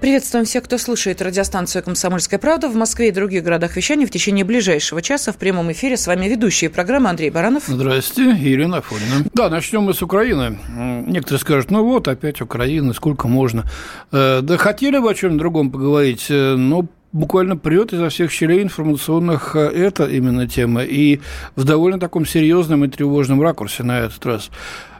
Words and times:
Приветствуем 0.00 0.46
всех, 0.46 0.64
кто 0.64 0.78
слушает 0.78 1.20
радиостанцию 1.20 1.82
«Комсомольская 1.82 2.38
правда» 2.38 2.70
в 2.70 2.74
Москве 2.74 3.08
и 3.08 3.12
других 3.12 3.44
городах 3.44 3.76
вещания 3.76 4.06
в 4.06 4.10
течение 4.10 4.46
ближайшего 4.46 5.02
часа 5.02 5.30
в 5.30 5.36
прямом 5.36 5.70
эфире. 5.72 5.98
С 5.98 6.06
вами 6.06 6.26
ведущие 6.26 6.70
программы 6.70 7.10
Андрей 7.10 7.28
Баранов. 7.28 7.64
Здравствуйте, 7.66 8.32
Ирина 8.32 8.78
Афонина. 8.78 9.26
Да, 9.34 9.50
начнем 9.50 9.82
мы 9.82 9.92
с 9.92 10.00
Украины. 10.00 10.58
Некоторые 11.06 11.38
скажут, 11.38 11.70
ну 11.70 11.84
вот, 11.84 12.08
опять 12.08 12.40
Украина, 12.40 12.94
сколько 12.94 13.28
можно. 13.28 13.64
Э, 14.10 14.40
да 14.42 14.56
хотели 14.56 14.96
бы 14.96 15.10
о 15.10 15.14
чем 15.14 15.36
другом 15.36 15.70
поговорить, 15.70 16.28
э, 16.30 16.54
но 16.54 16.86
буквально 17.12 17.58
прет 17.58 17.92
изо 17.92 18.08
всех 18.08 18.30
щелей 18.30 18.62
информационных 18.62 19.54
э, 19.54 19.68
это 19.68 20.06
именно 20.06 20.48
тема, 20.48 20.82
и 20.82 21.20
в 21.56 21.64
довольно 21.64 22.00
таком 22.00 22.24
серьезном 22.24 22.86
и 22.86 22.88
тревожном 22.88 23.42
ракурсе 23.42 23.82
на 23.82 24.00
этот 24.00 24.24
раз. 24.24 24.50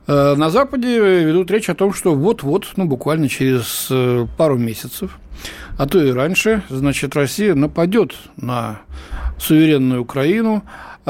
Э, 0.07 0.35
на 0.35 0.51
Западе 0.51 1.25
ведут 1.25 1.51
речь 1.51 1.69
о 1.69 1.75
том, 1.75 1.93
что 1.93 2.15
вот-вот, 2.15 2.73
ну, 2.77 2.87
буквально 2.87 3.29
через 3.29 3.89
э, 3.91 4.27
пару 4.37 4.57
месяцев, 4.57 5.19
а 5.79 5.87
то 5.87 6.03
и 6.03 6.11
раньше, 6.11 6.63
значит, 6.69 7.17
Россия 7.17 7.55
нападет 7.55 8.15
на 8.37 8.81
суверенную 9.39 10.03
Украину, 10.03 10.63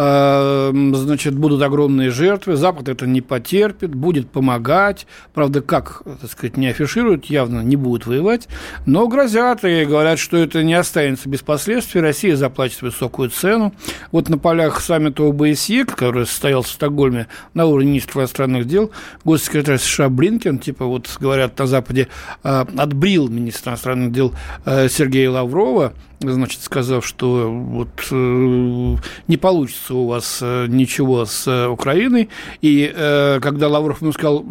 значит, 0.03 1.35
будут 1.35 1.63
огромные 1.63 2.11
жертвы, 2.11 2.57
Запад 2.57 2.89
это 2.89 3.07
не 3.07 3.21
потерпит, 3.21 3.95
будет 3.95 4.31
помогать, 4.31 5.07
правда, 5.35 5.61
как, 5.61 6.03
так 6.21 6.31
сказать, 6.31 6.57
не 6.57 6.69
афишируют, 6.69 7.27
явно 7.27 7.61
не 7.61 7.77
будут 7.77 8.07
воевать, 8.07 8.49
но 8.87 9.09
грозят 9.09 9.65
и 9.65 9.85
говорят, 9.85 10.19
что 10.19 10.37
это 10.37 10.63
не 10.63 10.75
останется 10.75 11.29
без 11.29 11.41
последствий, 11.41 12.01
Россия 12.01 12.37
заплатит 12.37 12.83
высокую 12.83 13.31
цену. 13.31 13.75
Вот 14.13 14.29
на 14.29 14.39
полях 14.39 14.81
саммита 14.81 15.25
ОБСЕ, 15.25 15.85
который 15.85 16.27
состоялся 16.27 16.71
в 16.71 16.75
Стокгольме 16.75 17.27
на 17.55 17.67
уровне 17.67 17.91
министра 17.91 18.21
иностранных 18.21 18.67
дел, 18.67 18.91
госсекретарь 19.25 19.79
США 19.79 20.09
Блинкен, 20.09 20.59
типа 20.59 20.87
вот 20.87 21.09
говорят 21.21 21.59
на 21.59 21.67
Западе, 21.67 22.09
э, 22.43 22.65
отбрил 22.77 23.29
министра 23.29 23.71
иностранных 23.71 24.13
дел 24.13 24.33
э, 24.65 24.89
Сергея 24.89 25.31
Лаврова, 25.31 25.93
значит, 26.21 26.63
сказав, 26.63 27.07
что 27.07 27.51
вот 27.51 27.89
э, 28.11 28.97
не 29.27 29.37
получится 29.37 29.95
у 29.95 30.07
вас 30.07 30.41
э, 30.43 30.67
ничего 30.69 31.25
с 31.25 31.47
э, 31.47 31.67
Украиной. 31.67 32.29
И 32.61 32.93
э, 32.95 33.41
когда 33.41 33.69
Лавров 33.69 34.03
ему 34.03 34.13
сказал, 34.13 34.45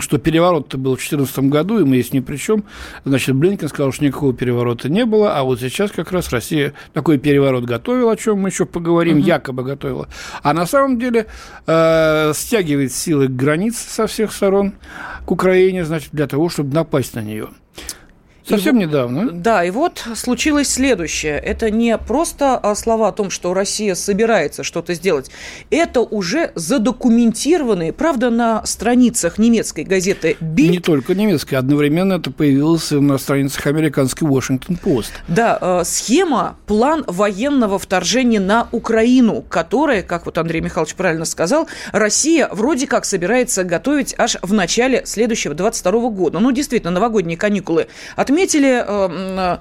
что 0.00 0.18
переворот-то 0.18 0.76
был 0.76 0.92
в 0.92 0.98
2014 0.98 1.38
году, 1.50 1.78
и 1.78 1.84
мы 1.84 1.96
есть 1.96 2.12
ни 2.12 2.20
при 2.20 2.36
чем, 2.36 2.64
значит, 3.04 3.36
Блинкен 3.36 3.68
сказал, 3.68 3.92
что 3.92 4.04
никакого 4.04 4.34
переворота 4.34 4.88
не 4.88 5.04
было, 5.04 5.36
а 5.36 5.44
вот 5.44 5.60
сейчас 5.60 5.92
как 5.92 6.10
раз 6.10 6.30
Россия 6.30 6.74
такой 6.92 7.18
переворот 7.18 7.64
готовила, 7.64 8.12
о 8.12 8.16
чем 8.16 8.40
мы 8.40 8.48
еще 8.48 8.66
поговорим, 8.66 9.18
угу. 9.18 9.26
якобы 9.26 9.62
готовила. 9.62 10.08
А 10.42 10.52
на 10.52 10.66
самом 10.66 10.98
деле 10.98 11.26
э, 11.66 12.32
стягивает 12.34 12.92
силы 12.92 13.28
к 13.28 13.36
границе 13.36 13.88
со 13.88 14.06
всех 14.06 14.32
сторон 14.32 14.72
к 15.24 15.30
Украине, 15.30 15.84
значит, 15.84 16.10
для 16.12 16.26
того, 16.26 16.48
чтобы 16.48 16.74
напасть 16.74 17.14
на 17.14 17.20
нее. 17.20 17.48
Совсем 18.46 18.78
и, 18.78 18.82
недавно. 18.82 19.30
Да, 19.32 19.64
и 19.64 19.70
вот 19.70 20.04
случилось 20.14 20.68
следующее. 20.68 21.38
Это 21.38 21.70
не 21.70 21.96
просто 21.96 22.56
а, 22.56 22.74
слова 22.74 23.08
о 23.08 23.12
том, 23.12 23.30
что 23.30 23.54
Россия 23.54 23.94
собирается 23.94 24.62
что-то 24.62 24.92
сделать. 24.94 25.30
Это 25.70 26.00
уже 26.00 26.52
задокументированные, 26.54 27.94
правда, 27.94 28.28
на 28.28 28.64
страницах 28.66 29.38
немецкой 29.38 29.84
газеты 29.84 30.36
Bild. 30.40 30.68
Не 30.68 30.80
только 30.80 31.14
немецкой, 31.14 31.54
одновременно 31.54 32.14
это 32.14 32.30
появилось 32.30 32.90
на 32.90 33.16
страницах 33.16 33.66
американской 33.66 34.28
Washington 34.28 34.78
Post. 34.82 35.12
Да, 35.26 35.58
а, 35.60 35.84
схема, 35.84 36.58
план 36.66 37.04
военного 37.06 37.78
вторжения 37.78 38.40
на 38.40 38.68
Украину, 38.72 39.42
которое, 39.48 40.02
как 40.02 40.26
вот 40.26 40.36
Андрей 40.36 40.60
Михайлович 40.60 40.94
правильно 40.94 41.24
сказал, 41.24 41.66
Россия 41.92 42.48
вроде 42.52 42.86
как 42.86 43.06
собирается 43.06 43.64
готовить 43.64 44.14
аж 44.18 44.36
в 44.42 44.52
начале 44.52 45.06
следующего 45.06 45.54
22 45.54 46.10
года. 46.10 46.40
Ну, 46.40 46.52
действительно, 46.52 46.90
новогодние 46.90 47.38
каникулы 47.38 47.86
от 48.16 48.33
отметили, 48.34 48.84
э, 48.86 49.58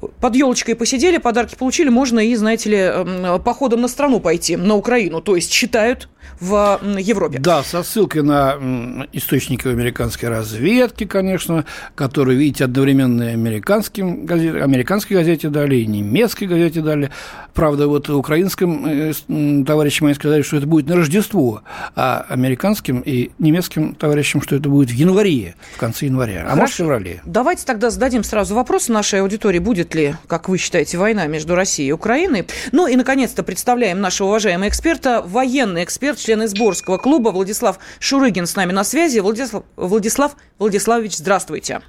э, 0.00 0.06
под 0.20 0.36
елочкой 0.36 0.76
посидели, 0.76 1.18
подарки 1.18 1.56
получили, 1.56 1.88
можно 1.88 2.20
и, 2.20 2.34
знаете 2.36 2.70
ли, 2.70 2.78
э, 2.78 3.38
походом 3.44 3.80
на 3.80 3.88
страну 3.88 4.20
пойти, 4.20 4.56
на 4.56 4.76
Украину. 4.76 5.20
То 5.20 5.36
есть 5.36 5.52
считают 5.52 6.08
в 6.40 6.80
Европе. 6.98 7.38
Да, 7.38 7.62
со 7.62 7.82
ссылкой 7.82 8.22
на 8.22 9.06
источники 9.12 9.68
американской 9.68 10.28
разведки, 10.28 11.04
конечно, 11.04 11.64
которые, 11.94 12.38
видите, 12.38 12.64
одновременно 12.64 13.24
и 13.24 13.32
американским 13.32 14.26
газете, 14.26 14.60
американской 14.60 15.16
газете 15.16 15.48
дали, 15.48 15.76
и 15.76 15.86
немецкой 15.86 16.44
газете 16.44 16.80
дали. 16.80 17.10
Правда, 17.54 17.86
вот 17.86 18.08
украинским 18.10 19.64
товарищам 19.64 20.06
они 20.06 20.14
сказали, 20.14 20.42
что 20.42 20.56
это 20.56 20.66
будет 20.66 20.88
на 20.88 20.96
Рождество, 20.96 21.62
а 21.94 22.26
американским 22.28 23.00
и 23.00 23.30
немецким 23.38 23.94
товарищам, 23.94 24.42
что 24.42 24.56
это 24.56 24.68
будет 24.68 24.90
в 24.90 24.94
январе, 24.94 25.54
в 25.74 25.78
конце 25.78 26.06
января, 26.06 26.40
а 26.40 26.42
Хорошо. 26.42 26.56
может, 26.60 26.74
в 26.74 26.78
феврале. 26.78 27.20
Давайте 27.24 27.64
тогда 27.66 27.90
зададим 27.90 28.24
сразу 28.24 28.54
вопрос 28.54 28.88
нашей 28.88 29.20
аудитории, 29.20 29.58
будет 29.58 29.94
ли, 29.94 30.16
как 30.26 30.48
вы 30.48 30.58
считаете, 30.58 30.98
война 30.98 31.26
между 31.26 31.54
Россией 31.54 31.90
и 31.90 31.92
Украиной. 31.92 32.46
Ну 32.72 32.86
и, 32.86 32.96
наконец-то, 32.96 33.42
представляем 33.42 34.00
нашего 34.00 34.28
уважаемого 34.28 34.68
эксперта, 34.68 35.22
военный 35.24 35.84
эксперт, 35.84 36.11
член 36.18 36.46
сборского 36.48 36.98
клуба 36.98 37.30
Владислав 37.30 37.78
Шурыгин 37.98 38.46
с 38.46 38.56
нами 38.56 38.72
на 38.72 38.84
связи. 38.84 39.18
Владислав, 39.20 39.64
Владислав 39.76 40.36
Владиславович, 40.58 41.16
здравствуйте. 41.16 41.82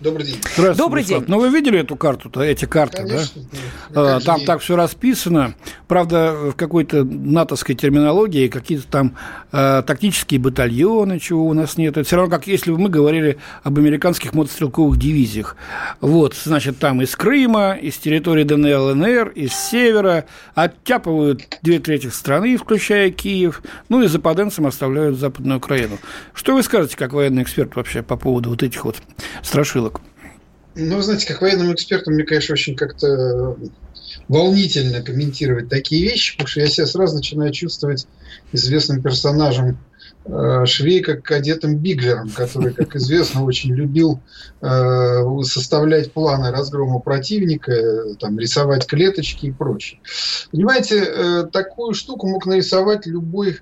Добрый 0.00 0.26
день. 0.26 0.36
Здравствуйте, 0.54 0.78
Добрый 0.78 1.02
день. 1.02 1.24
Ну, 1.26 1.40
вы 1.40 1.48
видели 1.50 1.80
эту 1.80 1.96
карту-то, 1.96 2.40
эти 2.40 2.66
карты, 2.66 2.98
Конечно, 2.98 3.42
да? 3.90 4.20
Там 4.20 4.44
так 4.44 4.60
все 4.60 4.76
расписано. 4.76 5.54
Правда, 5.88 6.34
в 6.34 6.52
какой-то 6.52 7.02
натовской 7.02 7.74
терминологии 7.74 8.46
какие-то 8.46 8.86
там 8.86 9.16
э, 9.50 9.82
тактические 9.84 10.38
батальоны, 10.38 11.18
чего 11.18 11.44
у 11.48 11.52
нас 11.52 11.78
нет. 11.78 11.96
Это 11.96 12.06
все 12.06 12.14
равно, 12.14 12.30
как 12.30 12.46
если 12.46 12.70
бы 12.70 12.78
мы 12.78 12.90
говорили 12.90 13.38
об 13.64 13.76
американских 13.76 14.34
мотострелковых 14.34 14.98
дивизиях. 14.98 15.56
Вот, 16.00 16.36
значит, 16.36 16.78
там 16.78 17.02
из 17.02 17.16
Крыма, 17.16 17.72
из 17.72 17.96
территории 17.96 18.44
ДНР, 18.44 18.78
ЛНР, 18.78 19.28
из 19.30 19.52
севера 19.52 20.26
оттяпывают 20.54 21.58
две 21.62 21.80
трети 21.80 22.06
страны, 22.06 22.56
включая 22.56 23.10
Киев, 23.10 23.62
ну 23.88 24.02
и 24.02 24.06
западенцам 24.06 24.66
оставляют 24.66 25.18
Западную 25.18 25.58
Украину. 25.58 25.98
Что 26.34 26.54
вы 26.54 26.62
скажете, 26.62 26.96
как 26.96 27.14
военный 27.14 27.42
эксперт 27.42 27.74
вообще 27.74 28.04
по 28.04 28.16
поводу 28.16 28.50
вот 28.50 28.62
этих 28.62 28.84
вот 28.84 28.96
страшилок? 29.42 29.87
Ну, 30.80 31.02
знаете, 31.02 31.26
как 31.26 31.42
военным 31.42 31.74
экспертам, 31.74 32.14
мне, 32.14 32.22
конечно, 32.22 32.52
очень 32.52 32.76
как-то 32.76 33.56
волнительно 34.28 35.02
комментировать 35.02 35.68
такие 35.68 36.08
вещи, 36.08 36.36
потому 36.36 36.46
что 36.46 36.60
я 36.60 36.68
себя 36.68 36.86
сразу 36.86 37.16
начинаю 37.16 37.52
чувствовать 37.52 38.06
известным 38.52 39.02
персонажем 39.02 39.76
э, 40.24 40.66
Швейка 40.66 41.16
кадетом 41.16 41.78
Биглером, 41.78 42.30
который, 42.30 42.72
как 42.72 42.94
известно, 42.94 43.42
очень 43.42 43.74
любил 43.74 44.20
э, 44.60 45.22
составлять 45.42 46.12
планы 46.12 46.52
разгрома 46.52 47.00
противника, 47.00 48.14
там, 48.20 48.38
рисовать 48.38 48.86
клеточки 48.86 49.46
и 49.46 49.52
прочее. 49.52 49.98
Понимаете, 50.52 51.02
э, 51.04 51.44
такую 51.52 51.94
штуку 51.94 52.28
мог 52.28 52.46
нарисовать 52.46 53.04
любой 53.06 53.58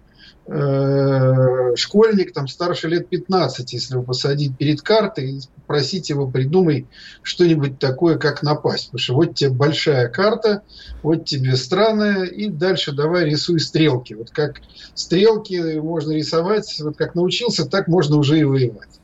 школьник 0.48 2.32
там 2.32 2.46
старше 2.46 2.88
лет 2.88 3.08
15, 3.08 3.72
если 3.72 3.94
его 3.94 4.04
посадить 4.04 4.56
перед 4.56 4.80
картой 4.80 5.32
и 5.32 5.40
просить 5.66 6.08
его 6.08 6.30
придумай 6.30 6.88
что-нибудь 7.22 7.78
такое, 7.78 8.16
как 8.16 8.42
напасть. 8.42 8.90
Потому 8.90 9.00
что 9.00 9.14
вот 9.14 9.34
тебе 9.34 9.50
большая 9.50 10.08
карта, 10.08 10.62
вот 11.02 11.24
тебе 11.24 11.56
странная, 11.56 12.24
и 12.24 12.48
дальше 12.48 12.92
давай 12.92 13.24
рисуй 13.24 13.58
стрелки. 13.58 14.14
Вот 14.14 14.30
как 14.30 14.60
стрелки 14.94 15.78
можно 15.80 16.12
рисовать, 16.12 16.72
вот 16.80 16.96
как 16.96 17.14
научился, 17.14 17.66
так 17.66 17.88
можно 17.88 18.16
уже 18.16 18.38
и 18.38 18.44
воевать. 18.44 19.00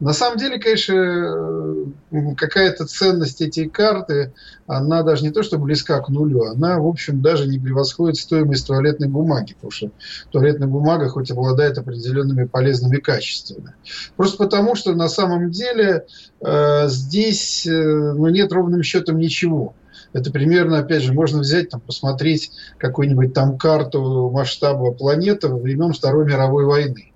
На 0.00 0.12
самом 0.12 0.38
деле, 0.38 0.58
конечно, 0.58 0.94
э, 0.94 2.34
какая-то 2.36 2.86
ценность 2.86 3.40
этой 3.40 3.68
карты, 3.68 4.32
она 4.66 5.02
даже 5.02 5.22
не 5.22 5.30
то, 5.30 5.42
что 5.42 5.58
близка 5.58 6.00
к 6.00 6.08
нулю, 6.08 6.44
она, 6.44 6.78
в 6.78 6.86
общем, 6.86 7.22
даже 7.22 7.46
не 7.46 7.58
превосходит 7.58 8.16
стоимость 8.16 8.66
туалетной 8.66 9.08
бумаги, 9.08 9.54
потому 9.54 9.70
что 9.70 9.90
туалетная 10.30 10.68
бумага 10.68 11.08
хоть 11.08 11.30
обладает 11.30 11.78
определенными 11.78 12.44
полезными 12.44 12.96
качествами. 12.96 13.74
Просто 14.16 14.38
потому, 14.38 14.74
что 14.74 14.94
на 14.94 15.08
самом 15.08 15.50
деле 15.50 16.06
э, 16.40 16.88
здесь 16.88 17.66
э, 17.66 17.70
ну, 17.72 18.28
нет 18.28 18.52
ровным 18.52 18.82
счетом 18.82 19.18
ничего. 19.18 19.74
Это 20.12 20.30
примерно, 20.30 20.78
опять 20.78 21.02
же, 21.02 21.12
можно 21.12 21.40
взять, 21.40 21.70
там, 21.70 21.80
посмотреть 21.80 22.50
какую-нибудь 22.78 23.32
там 23.32 23.56
карту 23.56 24.30
масштаба 24.30 24.92
планеты 24.92 25.48
во 25.48 25.58
времен 25.58 25.92
Второй 25.92 26.26
мировой 26.26 26.64
войны. 26.66 27.11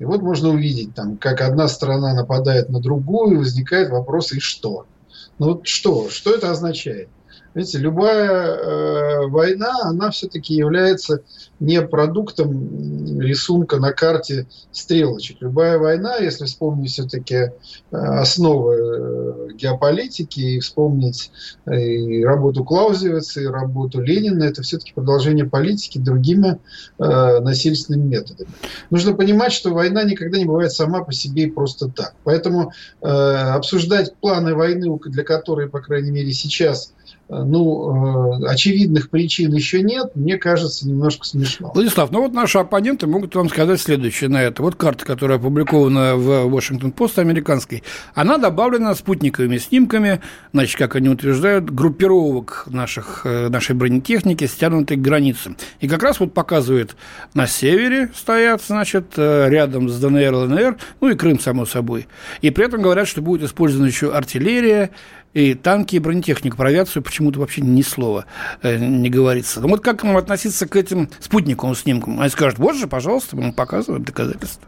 И 0.00 0.04
вот 0.04 0.22
можно 0.22 0.48
увидеть, 0.48 0.94
там, 0.94 1.18
как 1.18 1.42
одна 1.42 1.68
страна 1.68 2.14
нападает 2.14 2.70
на 2.70 2.80
другую, 2.80 3.34
и 3.34 3.36
возникает 3.36 3.90
вопрос, 3.90 4.32
и 4.32 4.40
что? 4.40 4.86
Ну 5.38 5.48
вот 5.48 5.66
что? 5.66 6.08
Что 6.08 6.34
это 6.34 6.50
означает? 6.50 7.10
Видите, 7.52 7.78
любая 7.78 8.28
э, 8.28 9.26
война, 9.26 9.72
она 9.82 10.10
все-таки 10.10 10.54
является 10.54 11.22
не 11.58 11.82
продуктом 11.82 13.20
рисунка 13.20 13.78
на 13.78 13.92
карте 13.92 14.46
стрелочек. 14.70 15.38
Любая 15.40 15.78
война, 15.78 16.16
если 16.16 16.44
вспомнить 16.44 16.92
все-таки 16.92 17.34
э, 17.34 17.50
основы 17.90 18.74
э, 18.74 19.48
геополитики 19.54 20.40
и 20.40 20.60
вспомнить 20.60 21.32
э, 21.66 21.80
и 21.80 22.24
работу 22.24 22.64
Клаузевица, 22.64 23.40
и 23.40 23.46
работу 23.46 24.00
Ленина, 24.00 24.44
это 24.44 24.62
все-таки 24.62 24.92
продолжение 24.94 25.44
политики 25.44 25.98
другими 25.98 26.60
э, 26.98 27.40
насильственными 27.40 28.06
методами. 28.06 28.50
Нужно 28.90 29.14
понимать, 29.14 29.52
что 29.52 29.74
война 29.74 30.04
никогда 30.04 30.38
не 30.38 30.44
бывает 30.44 30.70
сама 30.70 31.02
по 31.02 31.12
себе 31.12 31.44
и 31.44 31.50
просто 31.50 31.88
так. 31.88 32.14
Поэтому 32.22 32.72
э, 33.02 33.06
обсуждать 33.06 34.14
планы 34.20 34.54
войны, 34.54 34.98
для 35.06 35.24
которой, 35.24 35.68
по 35.68 35.80
крайней 35.80 36.12
мере, 36.12 36.32
сейчас 36.32 36.94
ну, 37.30 38.42
э, 38.42 38.46
очевидных 38.48 39.08
причин 39.08 39.52
еще 39.52 39.82
нет, 39.82 40.10
мне 40.16 40.36
кажется, 40.36 40.88
немножко 40.88 41.24
смешно. 41.24 41.70
Владислав, 41.72 42.10
ну 42.10 42.22
вот 42.22 42.32
наши 42.32 42.58
оппоненты 42.58 43.06
могут 43.06 43.34
вам 43.36 43.48
сказать 43.48 43.80
следующее 43.80 44.28
на 44.28 44.42
это. 44.42 44.62
Вот 44.62 44.74
карта, 44.74 45.04
которая 45.04 45.38
опубликована 45.38 46.16
в 46.16 46.50
Вашингтон-Пост 46.50 47.20
американской, 47.20 47.84
она 48.14 48.36
добавлена 48.36 48.94
спутниковыми 48.94 49.58
снимками, 49.58 50.20
значит, 50.52 50.76
как 50.76 50.96
они 50.96 51.08
утверждают, 51.08 51.70
группировок 51.70 52.64
наших, 52.66 53.22
э, 53.24 53.48
нашей 53.48 53.76
бронетехники, 53.76 54.46
стянутой 54.46 54.96
к 54.96 55.00
границам. 55.00 55.56
И 55.78 55.86
как 55.86 56.02
раз 56.02 56.18
вот 56.18 56.34
показывает 56.34 56.96
на 57.34 57.46
севере 57.46 58.10
стоят, 58.14 58.60
значит, 58.66 59.12
э, 59.16 59.48
рядом 59.48 59.88
с 59.88 60.00
ДНР, 60.00 60.34
ЛНР, 60.34 60.76
ну 61.00 61.08
и 61.08 61.14
Крым, 61.14 61.38
само 61.38 61.64
собой. 61.64 62.08
И 62.40 62.50
при 62.50 62.64
этом 62.64 62.82
говорят, 62.82 63.06
что 63.06 63.22
будет 63.22 63.44
использована 63.44 63.86
еще 63.86 64.12
артиллерия, 64.12 64.90
и 65.34 65.54
танки, 65.54 65.96
и 65.96 65.98
бронетехника. 65.98 66.56
Про 66.56 66.68
авиацию 66.68 67.02
почему-то 67.02 67.40
вообще 67.40 67.60
ни 67.60 67.82
слова 67.82 68.26
э, 68.62 68.78
не 68.78 69.10
говорится. 69.10 69.60
Ну 69.60 69.68
вот 69.68 69.80
как 69.80 70.02
вам 70.04 70.16
относиться 70.16 70.66
к 70.66 70.76
этим 70.76 71.08
спутниковым 71.20 71.76
снимкам? 71.76 72.20
Они 72.20 72.30
скажут, 72.30 72.58
вот 72.58 72.76
же, 72.76 72.86
пожалуйста, 72.86 73.36
мы 73.36 73.52
показываем 73.52 74.04
доказательства. 74.04 74.66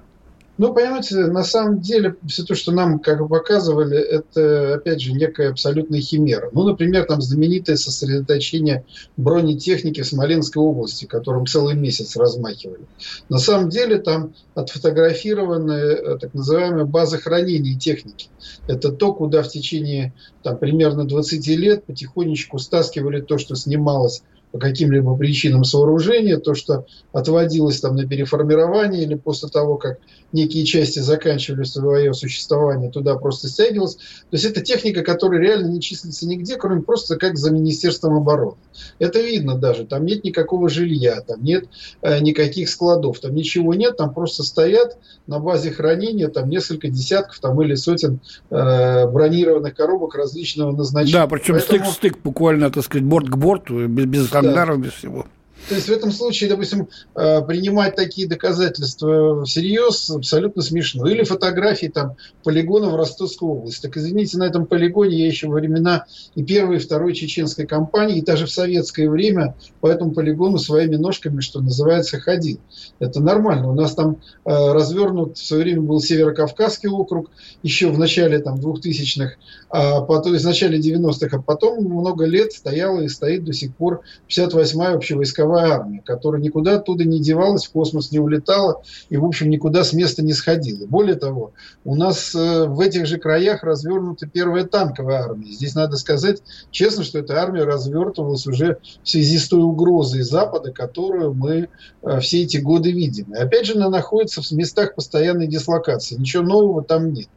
Ну, 0.59 0.75
понимаете, 0.75 1.17
на 1.17 1.45
самом 1.45 1.81
деле, 1.81 2.17
все 2.27 2.45
то, 2.45 2.55
что 2.55 2.73
нам 2.73 2.99
как 2.99 3.21
бы 3.21 3.29
показывали, 3.29 3.97
это, 3.99 4.75
опять 4.75 5.01
же, 5.01 5.13
некая 5.13 5.51
абсолютная 5.51 6.01
химера. 6.01 6.51
Ну, 6.53 6.65
например, 6.65 7.07
там 7.07 7.23
знаменитое 7.23 7.77
сосредоточение 7.77 8.85
бронетехники 9.17 10.03
в 10.03 10.07
Смоленской 10.07 10.63
области, 10.63 11.07
которым 11.07 11.47
целый 11.47 11.75
месяц 11.75 12.17
размахивали. 12.17 12.85
На 13.31 13.39
самом 13.39 13.71
деле 13.71 13.99
там 13.99 14.35
отфотографированы 14.55 15.73
э, 15.73 16.19
так 16.19 16.35
называемые 16.35 16.85
базы 16.85 17.17
хранения 17.17 17.79
техники. 17.79 18.29
Это 18.69 18.93
то, 18.93 19.15
куда 19.15 19.43
в 19.43 19.49
течение 19.49 20.13
там, 20.43 20.59
примерно 20.59 21.07
20 21.07 21.47
лет 21.49 21.85
потихонечку 21.85 22.59
стаскивали 22.59 23.23
то, 23.23 23.39
что 23.39 23.55
снималось 23.55 24.23
по 24.53 24.59
каким-либо 24.59 25.17
причинам 25.17 25.65
сооружения, 25.65 26.37
то, 26.37 26.55
что 26.55 26.87
отводилось 27.13 27.81
там 27.81 27.97
на 27.97 28.07
переформирование 28.07 29.03
или 29.03 29.15
после 29.15 29.49
того, 29.49 29.77
как 29.77 29.99
некие 30.33 30.65
части 30.65 30.99
заканчивали 30.99 31.65
свое 31.65 32.15
существование, 32.15 32.91
туда 32.91 33.17
просто 33.17 33.49
стягивалось. 33.49 33.97
То 33.97 34.33
есть 34.33 34.45
это 34.45 34.61
техника, 34.61 35.03
которая 35.03 35.41
реально 35.41 35.69
не 35.69 35.81
числится 35.81 36.27
нигде, 36.27 36.57
кроме 36.57 36.83
просто 36.83 37.17
как 37.17 37.37
за 37.37 37.51
Министерством 37.51 38.15
обороны. 38.15 38.57
Это 38.99 39.21
видно 39.21 39.57
даже. 39.57 39.85
Там 39.85 40.05
нет 40.05 40.25
никакого 40.25 40.69
жилья, 40.69 41.21
там 41.21 41.43
нет 41.43 41.65
э, 42.03 42.21
никаких 42.21 42.69
складов, 42.69 43.21
там 43.21 43.35
ничего 43.35 43.75
нет, 43.75 43.97
там 43.97 44.13
просто 44.13 44.43
стоят 44.43 44.99
на 45.27 45.39
базе 45.39 45.71
хранения 45.71 46.29
там 46.29 46.49
несколько 46.49 46.89
десятков 46.89 47.39
там, 47.41 47.61
или 47.63 47.75
сотен 47.75 48.21
э, 48.51 49.07
бронированных 49.07 49.75
коробок 49.75 50.15
различного 50.15 50.73
назначения. 50.73 51.21
Да, 51.21 51.27
причем 51.27 51.55
Поэтому... 51.55 51.85
стык-стык 51.85 52.19
буквально, 52.23 52.71
так 52.71 52.85
сказать, 52.85 53.05
борт 53.05 53.29
к 53.29 53.37
борту, 53.37 53.87
без, 53.87 54.07
без 54.07 54.29
ангаров, 54.49 54.79
да. 54.81 54.87
без 54.87 54.93
всего. 54.95 55.27
То 55.69 55.77
есть 55.77 55.89
в 55.89 55.93
этом 55.93 56.11
случае, 56.11 56.51
допустим, 56.51 56.89
э, 57.15 57.43
принимать 57.43 57.95
такие 57.95 58.27
доказательства 58.27 59.45
всерьез 59.45 60.11
абсолютно 60.11 60.63
смешно. 60.63 61.07
Или 61.07 61.23
фотографии 61.23 61.87
там 61.87 62.17
полигона 62.43 62.91
в 62.91 62.97
Ростовской 62.97 63.49
области. 63.49 63.83
Так 63.83 63.97
извините, 63.97 64.39
на 64.39 64.45
этом 64.45 64.67
полигоне 64.67 65.17
я 65.17 65.27
еще 65.27 65.47
во 65.47 65.55
времена 65.55 66.07
и 66.35 66.43
первой, 66.43 66.77
и 66.77 66.81
второй 66.81 67.15
чеченской 67.15 67.67
кампании, 67.67 68.19
и 68.19 68.23
даже 68.23 68.47
в 68.47 68.51
советское 68.51 69.09
время 69.09 69.55
по 69.81 69.89
этому 69.89 70.13
полигону 70.13 70.59
своими 70.59 70.97
ножками, 70.97 71.41
что 71.41 71.61
называется, 71.61 72.19
ходил. 72.19 72.59
Это 72.99 73.21
нормально. 73.21 73.71
У 73.71 73.75
нас 73.75 73.95
там 73.95 74.17
э, 74.45 74.73
развернут 74.73 75.39
в 75.39 75.47
свое 75.47 75.63
время 75.63 75.83
был 75.83 76.01
Северокавказский 76.01 76.89
округ, 76.89 77.31
еще 77.63 77.91
в 77.91 77.99
начале 77.99 78.41
там 78.41 78.57
2000-х, 78.57 79.35
а 79.71 80.01
потом, 80.03 80.37
в 80.37 80.45
начале 80.45 80.79
90-х, 80.79 81.37
а 81.37 81.41
потом 81.41 81.85
много 81.85 82.25
лет 82.25 82.53
стояла 82.53 83.01
и 83.01 83.09
стоит 83.09 83.45
до 83.45 83.53
сих 83.53 83.75
пор 83.75 84.03
58-я 84.29 84.95
общевойсковая 84.95 85.52
мировая 85.53 85.73
армия, 85.73 86.03
которая 86.05 86.41
никуда 86.41 86.77
оттуда 86.77 87.05
не 87.05 87.21
девалась, 87.21 87.67
в 87.67 87.73
космос 87.73 88.11
не 88.11 88.19
улетала 88.19 88.83
и, 89.09 89.17
в 89.17 89.25
общем, 89.25 89.51
никуда 89.51 89.85
с 89.85 89.93
места 89.93 90.23
не 90.23 90.33
сходила. 90.33 90.87
Более 90.87 91.17
того, 91.17 91.53
у 91.85 91.95
нас 91.95 92.35
э, 92.35 92.67
в 92.67 92.81
этих 92.81 93.07
же 93.07 93.19
краях 93.19 93.63
развернута 93.63 94.27
первая 94.27 94.65
танковая 94.65 95.23
армия. 95.23 95.53
Здесь 95.53 95.75
надо 95.75 95.97
сказать 95.97 96.43
честно, 96.71 97.05
что 97.05 97.19
эта 97.19 97.41
армия 97.41 97.65
развертывалась 97.65 98.47
уже 98.47 98.79
в 99.03 99.09
связи 99.09 99.39
с 99.39 99.49
той 99.49 99.63
угрозой 99.63 100.23
Запада, 100.23 100.73
которую 100.73 101.35
мы 101.35 101.69
э, 102.03 102.21
все 102.21 102.43
эти 102.43 102.59
годы 102.59 102.93
видим. 102.93 103.35
И 103.35 103.39
опять 103.39 103.67
же, 103.67 103.75
она 103.75 103.91
находится 103.91 104.43
в 104.43 104.51
местах 104.53 104.95
постоянной 104.95 105.47
дислокации. 105.47 106.17
Ничего 106.17 106.43
нового 106.43 106.83
там 106.83 107.13
нет. 107.13 107.29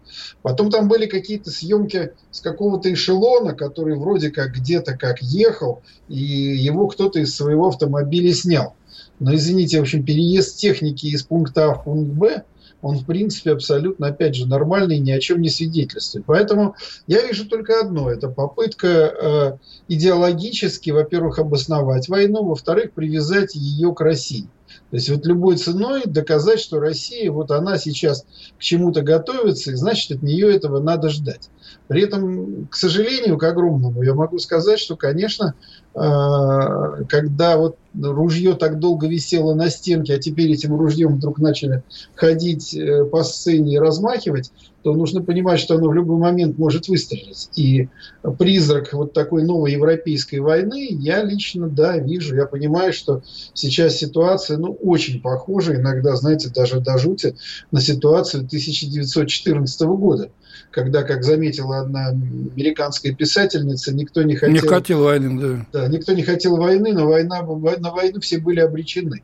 Потом 0.41 0.69
там 0.69 0.87
были 0.87 1.05
какие-то 1.05 1.51
съемки 1.51 2.13
с 2.31 2.41
какого-то 2.41 2.91
эшелона, 2.93 3.53
который 3.53 3.95
вроде 3.97 4.31
как 4.31 4.53
где-то 4.53 4.97
как 4.97 5.21
ехал, 5.21 5.81
и 6.07 6.15
его 6.15 6.87
кто-то 6.87 7.19
из 7.19 7.35
своего 7.35 7.67
автомобиля 7.67 8.33
снял. 8.33 8.75
Но, 9.19 9.33
извините, 9.33 9.79
в 9.79 9.81
общем, 9.81 10.03
переезд 10.03 10.57
техники 10.57 11.07
из 11.07 11.23
пункта 11.23 11.71
А 11.71 11.73
в 11.73 11.83
пункт 11.83 12.11
Б, 12.11 12.43
он, 12.81 12.99
в 12.99 13.05
принципе, 13.05 13.53
абсолютно, 13.53 14.07
опять 14.07 14.35
же, 14.35 14.47
нормальный 14.47 14.99
ни 14.99 15.09
о 15.09 15.19
чем 15.19 15.41
не 15.41 15.49
свидетельствует. 15.49 16.25
Поэтому 16.27 16.75
я 17.07 17.25
вижу 17.25 17.47
только 17.47 17.79
одно. 17.79 18.11
Это 18.11 18.29
попытка 18.29 18.87
э, 18.87 19.57
идеологически, 19.87 20.91
во-первых, 20.91 21.39
обосновать 21.39 22.09
войну, 22.09 22.43
во-вторых, 22.43 22.91
привязать 22.93 23.55
ее 23.55 23.93
к 23.93 24.01
России. 24.01 24.47
То 24.89 24.97
есть 24.97 25.09
вот 25.09 25.25
любой 25.25 25.57
ценой 25.57 26.03
доказать, 26.05 26.59
что 26.59 26.79
Россия, 26.79 27.31
вот 27.31 27.51
она 27.51 27.77
сейчас 27.77 28.25
к 28.57 28.61
чему-то 28.61 29.01
готовится, 29.01 29.71
и 29.71 29.75
значит 29.75 30.11
от 30.11 30.23
нее 30.23 30.55
этого 30.55 30.79
надо 30.79 31.09
ждать. 31.09 31.49
При 31.87 32.03
этом, 32.03 32.67
к 32.67 32.75
сожалению, 32.75 33.37
к 33.37 33.43
огромному, 33.43 34.01
я 34.03 34.13
могу 34.13 34.39
сказать, 34.39 34.79
что, 34.79 34.95
конечно, 34.95 35.53
а, 35.93 37.03
когда 37.05 37.57
вот 37.57 37.77
ружье 37.99 38.55
так 38.55 38.79
долго 38.79 39.07
висело 39.07 39.53
на 39.53 39.69
стенке, 39.69 40.15
а 40.15 40.19
теперь 40.19 40.51
этим 40.51 40.75
ружьем 40.75 41.15
вдруг 41.15 41.39
начали 41.39 41.83
ходить 42.15 42.73
э, 42.73 43.05
по 43.05 43.23
сцене 43.23 43.75
и 43.75 43.79
размахивать, 43.79 44.51
то 44.85 44.93
нужно 44.93 45.23
понимать, 45.23 45.59
что 45.59 45.77
оно 45.77 45.89
в 45.89 45.95
любой 45.95 46.17
момент 46.17 46.59
может 46.59 46.87
выстрелить. 46.87 47.49
И 47.55 47.89
призрак 48.37 48.93
вот 48.93 49.13
такой 49.13 49.43
новой 49.43 49.71
европейской 49.71 50.35
войны 50.35 50.89
я 50.91 51.23
лично, 51.23 51.67
да, 51.67 51.97
вижу. 51.97 52.35
Я 52.35 52.45
понимаю, 52.45 52.93
что 52.93 53.23
сейчас 53.55 53.97
ситуация, 53.97 54.57
ну, 54.57 54.77
очень 54.83 55.21
похожа, 55.21 55.73
иногда, 55.73 56.15
знаете, 56.15 56.51
даже 56.53 56.81
до 56.81 56.99
жути, 56.99 57.35
на 57.71 57.81
ситуацию 57.81 58.45
1914 58.45 59.81
года 59.81 60.29
когда, 60.71 61.03
как 61.03 61.23
заметила 61.23 61.79
одна 61.79 62.09
американская 62.09 63.13
писательница, 63.13 63.93
никто 63.93 64.23
не 64.23 64.35
хотел... 64.35 64.53
Не 64.53 64.59
хотел 64.59 65.03
войны, 65.03 65.65
да. 65.71 65.81
Да, 65.81 65.87
никто 65.87 66.11
не 66.11 66.21
хотел 66.21 66.57
войны, 66.57 66.91
но 66.91 67.07
война, 67.07 67.43
на 67.43 67.91
войну 67.91 68.19
все 68.19 68.39
были 68.39 68.59
обречены. 68.59 69.23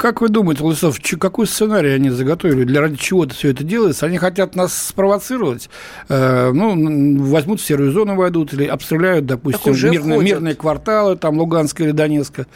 Как 0.00 0.22
вы 0.22 0.30
думаете, 0.30 0.62
Владислав, 0.62 0.98
какой 1.18 1.46
сценарий 1.46 1.90
они 1.90 2.08
заготовили? 2.08 2.64
Для 2.64 2.80
ради 2.80 2.96
чего 2.96 3.24
это 3.24 3.34
все 3.34 3.50
это 3.50 3.64
делается? 3.64 4.06
Они 4.06 4.16
хотят 4.16 4.54
нас 4.54 4.72
спровоцировать? 4.74 5.68
Э, 6.08 6.52
ну, 6.54 7.22
возьмут 7.22 7.60
в 7.60 7.66
серую 7.66 7.92
зону, 7.92 8.16
войдут 8.16 8.54
или 8.54 8.64
обстреляют, 8.64 9.26
допустим, 9.26 9.74
мирные, 9.74 10.18
мирные 10.18 10.54
кварталы, 10.54 11.16
там, 11.16 11.38
Луганска 11.38 11.84
или 11.84 11.90
Донецка, 11.90 12.46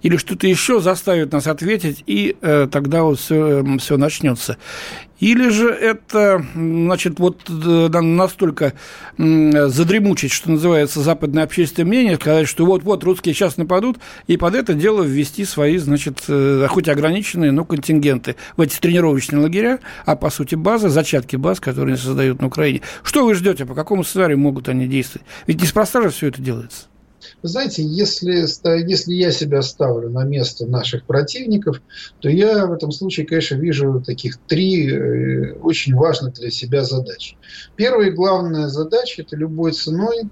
или 0.00 0.16
что-то 0.16 0.46
еще 0.46 0.80
заставит 0.80 1.30
нас 1.30 1.46
ответить, 1.46 2.02
и 2.06 2.38
э, 2.40 2.68
тогда 2.72 3.02
вот 3.02 3.18
все, 3.20 3.62
все 3.78 3.98
начнется. 3.98 4.56
Или 5.24 5.48
же 5.48 5.70
это, 5.70 6.44
значит, 6.54 7.18
вот 7.18 7.48
э, 7.48 7.88
настолько 7.88 8.74
задремучить, 9.16 10.30
что 10.30 10.50
называется, 10.50 11.00
западное 11.00 11.44
общественное 11.44 11.88
мнение, 11.88 12.16
сказать, 12.16 12.46
что 12.46 12.66
вот-вот 12.66 13.02
русские 13.04 13.34
сейчас 13.34 13.56
нападут, 13.56 13.96
и 14.26 14.36
под 14.36 14.54
это 14.54 14.74
дело 14.74 15.02
ввести 15.02 15.46
свои, 15.46 15.78
значит, 15.78 16.24
э, 16.28 16.66
хоть 16.68 16.90
ограниченные, 16.90 17.52
но 17.52 17.64
контингенты 17.64 18.36
в 18.58 18.60
эти 18.60 18.78
тренировочные 18.78 19.40
лагеря, 19.40 19.78
а 20.04 20.14
по 20.14 20.28
сути 20.28 20.56
базы, 20.56 20.90
зачатки 20.90 21.36
баз, 21.36 21.58
которые 21.58 21.94
они 21.94 22.02
создают 22.02 22.42
на 22.42 22.48
Украине. 22.48 22.82
Что 23.02 23.24
вы 23.24 23.32
ждете, 23.34 23.64
по 23.64 23.74
какому 23.74 24.04
сценарию 24.04 24.38
могут 24.38 24.68
они 24.68 24.86
действовать? 24.86 25.26
Ведь 25.46 25.62
неспроста 25.62 26.02
же 26.02 26.10
все 26.10 26.26
это 26.26 26.42
делается. 26.42 26.88
Вы 27.42 27.48
знаете, 27.48 27.82
если, 27.82 28.44
если 28.86 29.14
я 29.14 29.30
себя 29.30 29.62
ставлю 29.62 30.10
на 30.10 30.24
место 30.24 30.66
наших 30.66 31.04
противников, 31.04 31.82
то 32.20 32.28
я 32.28 32.66
в 32.66 32.72
этом 32.72 32.92
случае, 32.92 33.26
конечно, 33.26 33.56
вижу 33.56 34.02
таких 34.04 34.38
три 34.46 34.90
э, 34.90 35.52
очень 35.54 35.94
важных 35.94 36.34
для 36.34 36.50
себя 36.50 36.84
задачи. 36.84 37.36
Первая 37.76 38.08
и 38.08 38.12
главная 38.12 38.68
задача– 38.68 39.22
это 39.22 39.36
любой 39.36 39.72
ценой, 39.72 40.22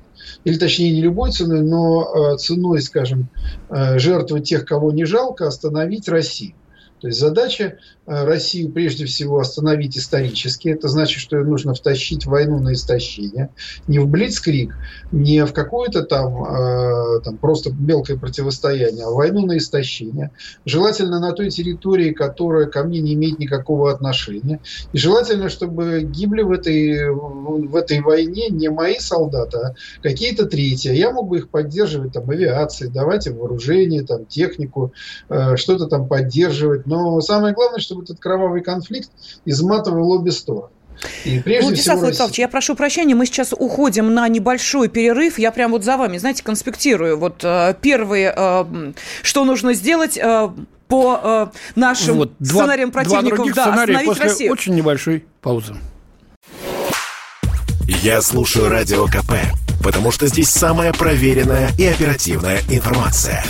или 0.45 0.57
точнее 0.57 0.93
не 0.93 1.03
любой 1.03 1.33
ценой, 1.33 1.63
но 1.63 2.35
э, 2.35 2.37
ценой, 2.39 2.81
скажем, 2.83 3.29
э, 3.71 3.99
жертвы 3.99 4.41
тех, 4.41 4.65
кого 4.65 4.93
не 4.93 5.05
жалко, 5.05 5.47
остановить 5.47 6.09
Россию. 6.09 6.55
То 7.03 7.09
есть 7.09 7.19
задача 7.19 7.79
Э, 8.05 8.25
Россию 8.25 8.73
прежде 8.73 9.05
всего 9.05 9.39
остановить 9.39 9.97
исторически. 9.97 10.69
Это 10.69 10.89
значит, 10.89 11.21
что 11.21 11.37
ее 11.37 11.45
нужно 11.45 11.73
втащить 11.73 12.27
в 12.27 12.31
войну 12.31 12.59
на 12.59 12.73
истощение. 12.73 13.51
Не 13.87 14.01
в 14.01 14.09
блицкрик, 14.09 14.75
не 15.13 15.45
в 15.45 15.53
какое-то 15.53 16.03
там, 16.03 16.45
э, 16.45 17.21
там 17.21 17.37
просто 17.39 17.71
мелкое 17.73 18.17
противостояние, 18.19 19.05
а 19.05 19.11
в 19.11 19.15
войну 19.15 19.47
на 19.47 19.57
истощение. 19.57 20.33
Желательно 20.65 21.21
на 21.21 21.31
той 21.33 21.51
территории, 21.51 22.11
которая 22.11 22.67
ко 22.67 22.83
мне 22.83 23.01
не 23.01 23.15
имеет 23.15 23.39
никакого 23.39 23.93
отношения. 23.93 24.59
И 24.93 24.99
желательно, 24.99 25.49
чтобы 25.49 26.03
гибли 26.03 26.43
в 26.43 26.51
этой, 26.51 27.09
в 27.13 27.77
этой 27.77 28.01
войне 28.01 28.49
не 28.49 28.69
мои 28.69 28.99
солдаты, 28.99 29.59
а 29.59 29.75
какие-то 30.03 30.47
третьи. 30.47 30.93
Я 30.93 31.13
мог 31.13 31.29
бы 31.29 31.39
их 31.39 31.51
поддерживать 31.51 32.15
там 32.15 32.29
авиацией, 32.29 32.91
давать 32.91 33.29
им 33.29 33.37
вооружение, 33.37 34.03
там, 34.03 34.27
технику, 34.27 34.93
э, 35.29 35.55
что-то 35.57 35.87
там 35.87 36.09
поддерживать. 36.09 36.85
Но 36.93 37.21
самое 37.21 37.55
главное, 37.55 37.81
что 37.81 37.93
чтобы 37.95 38.05
этот 38.05 38.21
кровавый 38.21 38.63
конфликт 38.63 39.11
изматывал 39.45 40.13
обе 40.13 40.31
стороны. 40.31 40.69
И 41.25 41.41
прежде 41.41 41.69
Владислав 41.69 41.97
всего... 41.97 42.01
Владиславович, 42.01 42.39
я 42.39 42.49
прошу 42.49 42.77
прощения, 42.77 43.15
мы 43.15 43.27
сейчас 43.27 43.53
уходим 43.53 44.15
на 44.15 44.29
небольшой 44.29 44.89
перерыв. 44.89 45.39
Я 45.39 45.51
прям 45.51 45.73
вот 45.73 45.85
за 45.85 45.97
вами, 45.97 46.19
знаете, 46.19 46.45
конспектирую. 46.45 47.19
Вот 47.19 47.43
э, 47.43 47.75
первые, 47.81 48.33
э, 48.37 48.93
что 49.23 49.45
нужно 49.45 49.73
сделать 49.73 50.17
э, 50.17 50.51
по 50.89 51.21
э, 51.23 51.47
нашим 51.75 52.19
вот, 52.19 52.33
сценариям 52.41 52.91
два, 52.91 53.03
противников. 53.03 53.47
Два 53.47 53.55
да, 53.55 53.63
сценария 53.65 54.05
после 54.05 54.25
Россию. 54.25 54.53
очень 54.53 54.75
небольшой 54.75 55.25
паузы. 55.41 55.75
Я 57.89 58.23
слушаю 58.23 58.69
Радио 58.69 59.07
КП, 59.07 59.33
потому 59.83 60.13
что 60.13 60.27
здесь 60.29 60.51
самая 60.51 60.93
проверенная 60.93 61.71
и 61.79 61.87
оперативная 61.87 62.61
информация. 62.69 63.43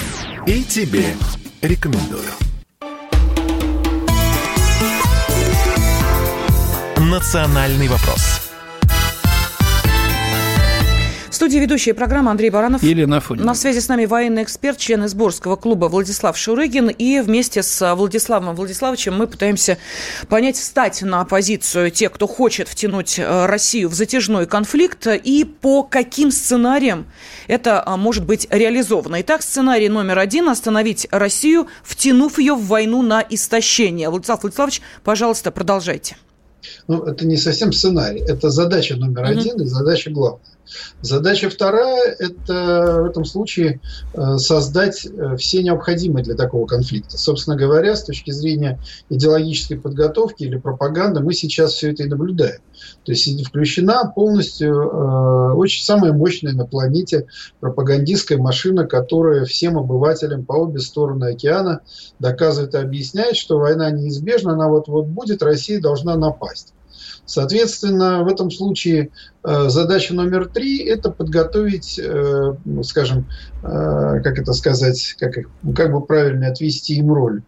И 0.47 0.63
тебе 0.63 1.05
рекомендую. 1.61 2.23
«Национальный 7.13 7.89
вопрос». 7.89 8.41
В 11.29 11.35
студии 11.35 11.59
ведущая 11.59 11.93
программы 11.93 12.31
Андрей 12.31 12.49
Баранов. 12.49 12.83
Елена 12.83 13.19
Афонина. 13.19 13.45
На 13.45 13.55
связи 13.55 13.81
с 13.81 13.89
нами 13.89 14.07
военный 14.07 14.43
эксперт, 14.45 14.79
член 14.79 15.05
Изборского 15.05 15.57
клуба 15.57 15.87
Владислав 15.87 16.39
Шурыгин. 16.39 16.89
И 16.89 17.21
вместе 17.21 17.63
с 17.63 17.95
Владиславом 17.95 18.57
Владиславовичем 18.57 19.15
мы 19.15 19.27
пытаемся 19.27 19.77
понять, 20.31 20.57
встать 20.57 21.03
на 21.03 21.23
позицию 21.27 21.91
тех, 21.91 22.13
кто 22.13 22.27
хочет 22.27 22.67
втянуть 22.67 23.19
э, 23.19 23.45
Россию 23.45 23.91
в 23.91 23.95
затяжной 23.95 24.47
конфликт 24.47 25.07
и 25.07 25.45
по 25.45 25.83
каким 25.83 26.31
сценариям 26.31 27.05
это 27.47 27.87
а, 27.87 27.99
может 27.99 28.25
быть 28.25 28.47
реализовано. 28.49 29.21
Итак, 29.21 29.43
сценарий 29.43 29.91
номер 29.91 30.19
один– 30.19 30.49
остановить 30.51 31.07
Россию, 31.11 31.69
втянув 31.85 32.39
ее 32.39 32.55
в 32.55 32.65
войну 32.65 33.03
на 33.03 33.21
истощение. 33.21 34.09
Владислав 34.09 34.41
Владиславович, 34.41 34.81
пожалуйста, 35.05 35.51
продолжайте. 35.51 36.17
Ну, 36.87 37.03
это 37.03 37.27
не 37.27 37.37
совсем 37.37 37.73
сценарий, 37.73 38.21
это 38.21 38.51
задача 38.51 38.97
номер 38.97 39.25
mm-hmm. 39.25 39.39
один 39.39 39.61
и 39.61 39.65
задача 39.65 40.11
главная. 40.11 40.41
Задача 41.01 41.51
вторая– 41.51 42.15
это 42.19 43.03
в 43.03 43.05
этом 43.07 43.25
случае 43.25 43.81
э, 44.15 44.39
создать 44.39 45.05
э, 45.05 45.37
все 45.37 45.63
необходимые 45.63 46.25
для 46.25 46.35
такого 46.35 46.67
конфликта. 46.67 47.19
Собственно 47.19 47.57
говоря, 47.57 47.97
с 47.97 48.05
точки 48.05 48.31
зрения 48.31 48.79
идеологической 49.11 49.79
подготовки 49.79 50.45
или 50.45 50.57
пропаганды, 50.57 51.21
мы 51.21 51.35
сейчас 51.35 51.73
все 51.73 51.93
это 51.93 52.05
и 52.05 52.07
наблюдаем. 52.07 52.61
То 53.05 53.13
есть 53.13 53.47
включена 53.47 54.13
полностью 54.15 54.75
э, 54.75 55.53
очень 55.55 55.85
самая 55.85 56.13
мощная 56.13 56.53
на 56.53 56.67
планете 56.67 57.27
пропагандистская 57.61 58.39
машина, 58.39 58.87
которая 58.87 59.45
всем 59.45 59.79
обывателям 59.79 60.45
по 60.45 60.55
обе 60.55 60.81
стороны 60.81 61.33
океана 61.33 61.81
доказывает 62.19 62.75
и 62.75 62.79
объясняет, 62.79 63.37
что 63.37 63.59
война 63.59 63.91
неизбежна, 63.91 64.53
она 64.53 64.69
вот-вот 64.69 65.07
будет, 65.07 65.43
Россия 65.43 65.81
должна 65.81 66.17
напасть. 66.17 66.75
Соответственно, 67.25 68.25
в 68.25 68.29
этом 68.29 68.51
случае 68.51 69.11
э, 69.45 69.69
задача 69.69 70.13
номер 70.13 70.49
три– 70.49 70.85
это 70.87 71.11
подготовить, 71.11 71.99
э, 71.99 72.55
ну, 72.65 72.83
скажем, 72.83 73.27
э, 73.63 74.21
как 74.23 74.39
это 74.39 74.53
сказать, 74.53 75.15
как, 75.19 75.35
как 75.75 75.93
бы 75.93 76.01
правильно 76.05 76.49
отвести 76.49 76.97
им 76.97 77.13
роль, 77.13 77.43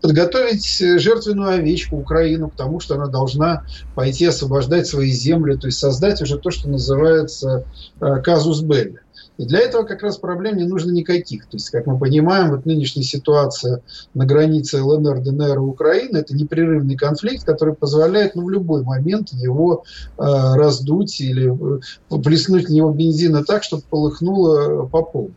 подготовить 0.00 0.78
жертвенную 1.00 1.54
овечку 1.54 1.96
Украину 1.96 2.50
к 2.50 2.56
тому, 2.56 2.80
что 2.80 2.94
она 2.94 3.06
должна 3.06 3.64
пойти 3.94 4.26
освобождать 4.26 4.86
свои 4.86 5.10
земли, 5.10 5.56
то 5.56 5.66
есть 5.66 5.78
создать 5.78 6.22
уже 6.22 6.38
то, 6.38 6.50
что 6.50 6.68
называется 6.68 7.64
казус 7.98 8.60
белли. 8.60 9.00
И 9.38 9.44
для 9.44 9.60
этого 9.60 9.84
как 9.84 10.02
раз 10.02 10.18
проблем 10.18 10.56
не 10.56 10.64
нужно 10.64 10.90
никаких. 10.90 11.44
То 11.46 11.56
есть, 11.56 11.70
как 11.70 11.86
мы 11.86 11.96
понимаем, 11.96 12.50
вот 12.50 12.66
нынешняя 12.66 13.04
ситуация 13.04 13.82
на 14.12 14.26
границе 14.26 14.82
ЛНР, 14.82 15.20
ДНР 15.20 15.56
и 15.56 15.60
Украины– 15.60 16.16
это 16.18 16.34
непрерывный 16.34 16.96
конфликт, 16.96 17.44
который 17.44 17.74
позволяет 17.74 18.34
ну, 18.34 18.44
в 18.44 18.50
любой 18.50 18.82
момент 18.82 19.32
его 19.32 19.84
э, 20.18 20.22
раздуть 20.22 21.20
или 21.20 21.54
э, 21.54 22.22
плеснуть 22.22 22.66
в 22.66 22.72
него 22.72 22.90
бензина 22.90 23.44
так, 23.44 23.62
чтобы 23.62 23.84
полыхнуло 23.88 24.86
по 24.86 25.02
полной. 25.02 25.34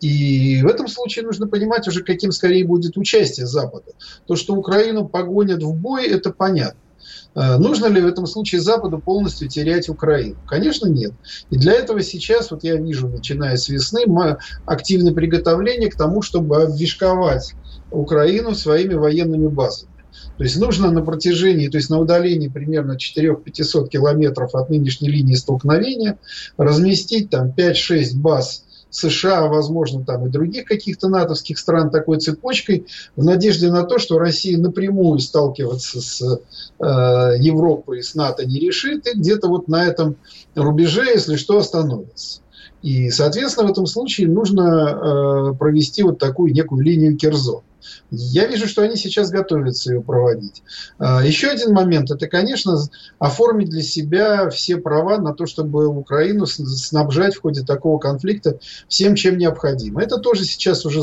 И 0.00 0.60
в 0.62 0.66
этом 0.66 0.88
случае 0.88 1.24
нужно 1.24 1.46
понимать 1.46 1.88
уже, 1.88 2.02
каким 2.02 2.32
скорее 2.32 2.66
будет 2.66 2.96
участие 2.96 3.46
Запада. 3.46 3.92
То, 4.26 4.36
что 4.36 4.54
Украину 4.54 5.08
погонят 5.08 5.62
в 5.62 5.74
бой, 5.74 6.06
это 6.06 6.30
понятно. 6.30 6.80
Э, 7.34 7.56
нужно 7.58 7.86
ли 7.86 8.00
в 8.00 8.06
этом 8.06 8.26
случае 8.26 8.60
Западу 8.60 8.98
полностью 8.98 9.48
терять 9.48 9.88
Украину? 9.88 10.36
Конечно, 10.46 10.88
нет. 10.88 11.12
И 11.50 11.56
для 11.56 11.72
этого 11.74 12.02
сейчас, 12.02 12.50
вот 12.50 12.64
я 12.64 12.76
вижу, 12.76 13.08
начиная 13.08 13.56
с 13.56 13.68
весны, 13.68 14.04
активное 14.66 15.12
приготовление 15.12 15.90
к 15.90 15.96
тому, 15.96 16.22
чтобы 16.22 16.62
обвишковать 16.62 17.54
Украину 17.90 18.54
своими 18.54 18.94
военными 18.94 19.48
базами. 19.48 19.90
То 20.36 20.44
есть 20.44 20.58
нужно 20.58 20.90
на 20.90 21.02
протяжении, 21.02 21.68
то 21.68 21.76
есть 21.76 21.90
на 21.90 21.98
удалении 21.98 22.48
примерно 22.48 22.96
400-500 22.96 23.88
километров 23.88 24.54
от 24.54 24.70
нынешней 24.70 25.08
линии 25.08 25.34
столкновения 25.34 26.18
разместить 26.56 27.30
там 27.30 27.50
5-6 27.50 28.16
баз 28.16 28.64
США, 28.90 29.46
возможно, 29.46 30.04
там 30.04 30.26
и 30.26 30.30
других 30.30 30.64
каких-то 30.64 31.08
натовских 31.08 31.58
стран 31.58 31.90
такой 31.90 32.18
цепочкой, 32.18 32.86
в 33.16 33.24
надежде 33.24 33.70
на 33.70 33.84
то, 33.84 33.98
что 33.98 34.18
Россия 34.18 34.58
напрямую 34.58 35.20
сталкиваться 35.20 36.00
с 36.00 36.22
э, 36.22 36.36
Европой, 37.38 38.02
с 38.02 38.14
НАТО 38.14 38.44
не 38.46 38.58
решит, 38.58 39.06
и 39.06 39.18
где-то 39.18 39.48
вот 39.48 39.68
на 39.68 39.84
этом 39.84 40.16
рубеже, 40.54 41.04
если 41.04 41.36
что, 41.36 41.58
остановится. 41.58 42.40
И, 42.82 43.10
соответственно, 43.10 43.68
в 43.68 43.72
этом 43.72 43.86
случае 43.86 44.28
нужно 44.28 45.52
э, 45.52 45.58
провести 45.58 46.02
вот 46.02 46.18
такую 46.18 46.52
некую 46.52 46.82
линию 46.82 47.16
Керзон. 47.16 47.62
Я 48.10 48.46
вижу, 48.46 48.66
что 48.66 48.82
они 48.82 48.96
сейчас 48.96 49.30
готовятся 49.30 49.92
ее 49.92 50.02
проводить. 50.02 50.62
А, 50.98 51.24
еще 51.24 51.48
один 51.48 51.72
момент– 51.72 52.10
это, 52.12 52.26
конечно, 52.28 52.78
оформить 53.18 53.70
для 53.70 53.82
себя 53.82 54.48
все 54.50 54.76
права 54.76 55.18
на 55.18 55.34
то, 55.34 55.46
чтобы 55.46 55.86
Украину 55.86 56.46
снабжать 56.46 57.34
в 57.34 57.40
ходе 57.40 57.62
такого 57.62 57.98
конфликта 57.98 58.58
всем, 58.88 59.14
чем 59.14 59.38
необходимо. 59.38 60.02
Это 60.02 60.18
тоже 60.18 60.44
сейчас 60.44 60.84
уже, 60.84 61.00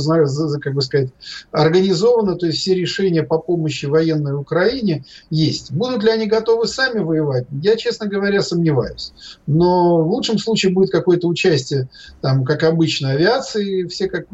как 0.60 0.74
бы 0.74 0.82
сказать, 0.82 1.10
организовано, 1.52 2.36
то 2.36 2.46
есть 2.46 2.60
все 2.60 2.76
решения 2.76 3.24
по 3.24 3.38
помощи 3.38 3.86
военной 3.86 4.36
Украине 4.36 5.06
есть. 5.30 5.72
Будут 5.72 6.04
ли 6.04 6.10
они 6.10 6.28
готовы 6.28 6.68
сами 6.68 7.00
воевать? 7.00 7.46
Я, 7.62 7.76
честно 7.76 8.08
говоря, 8.08 8.42
сомневаюсь. 8.42 9.14
Но 9.46 10.04
в 10.04 10.10
лучшем 10.10 10.38
случае 10.38 10.74
будет 10.74 10.92
какое-то 10.92 11.28
участие, 11.28 11.90
там, 12.22 12.44
как 12.44 12.64
обычно, 12.64 13.12
авиации. 13.12 13.86
Все, 13.88 14.08
как, 14.08 14.26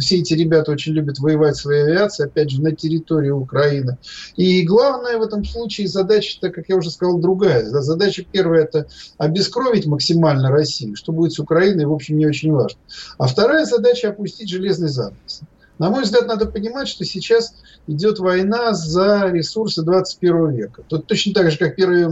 все 0.00 0.18
эти 0.18 0.34
ребята 0.34 0.72
очень 0.72 0.92
любят 0.92 1.18
воевать 1.18 1.56
своей 1.56 1.77
авиации, 1.82 2.24
опять 2.24 2.50
же, 2.50 2.62
на 2.62 2.72
территории 2.72 3.30
Украины. 3.30 3.98
И 4.36 4.62
главное 4.62 5.18
в 5.18 5.22
этом 5.22 5.44
случае 5.44 5.88
задача, 5.88 6.38
так 6.40 6.54
как 6.54 6.68
я 6.68 6.76
уже 6.76 6.90
сказал, 6.90 7.18
другая. 7.18 7.64
Задача 7.66 8.24
первая– 8.30 8.64
это 8.64 8.86
обескровить 9.16 9.86
максимально 9.86 10.50
Россию. 10.50 10.96
Что 10.96 11.12
будет 11.12 11.32
с 11.32 11.38
Украиной, 11.38 11.86
в 11.86 11.92
общем, 11.92 12.18
не 12.18 12.26
очень 12.26 12.52
важно. 12.52 12.78
А 13.18 13.26
вторая 13.26 13.64
задача– 13.64 14.08
опустить 14.10 14.48
железный 14.48 14.88
занавес. 14.88 15.42
На 15.78 15.90
мой 15.90 16.02
взгляд, 16.02 16.26
надо 16.26 16.46
понимать, 16.46 16.88
что 16.88 17.04
сейчас 17.04 17.54
идет 17.86 18.18
война 18.18 18.74
за 18.74 19.28
ресурсы 19.30 19.82
21 19.82 20.50
века. 20.50 20.82
Тут 20.88 21.06
точно 21.06 21.34
так 21.34 21.50
же, 21.50 21.58
как 21.58 21.76
Первая, 21.76 22.08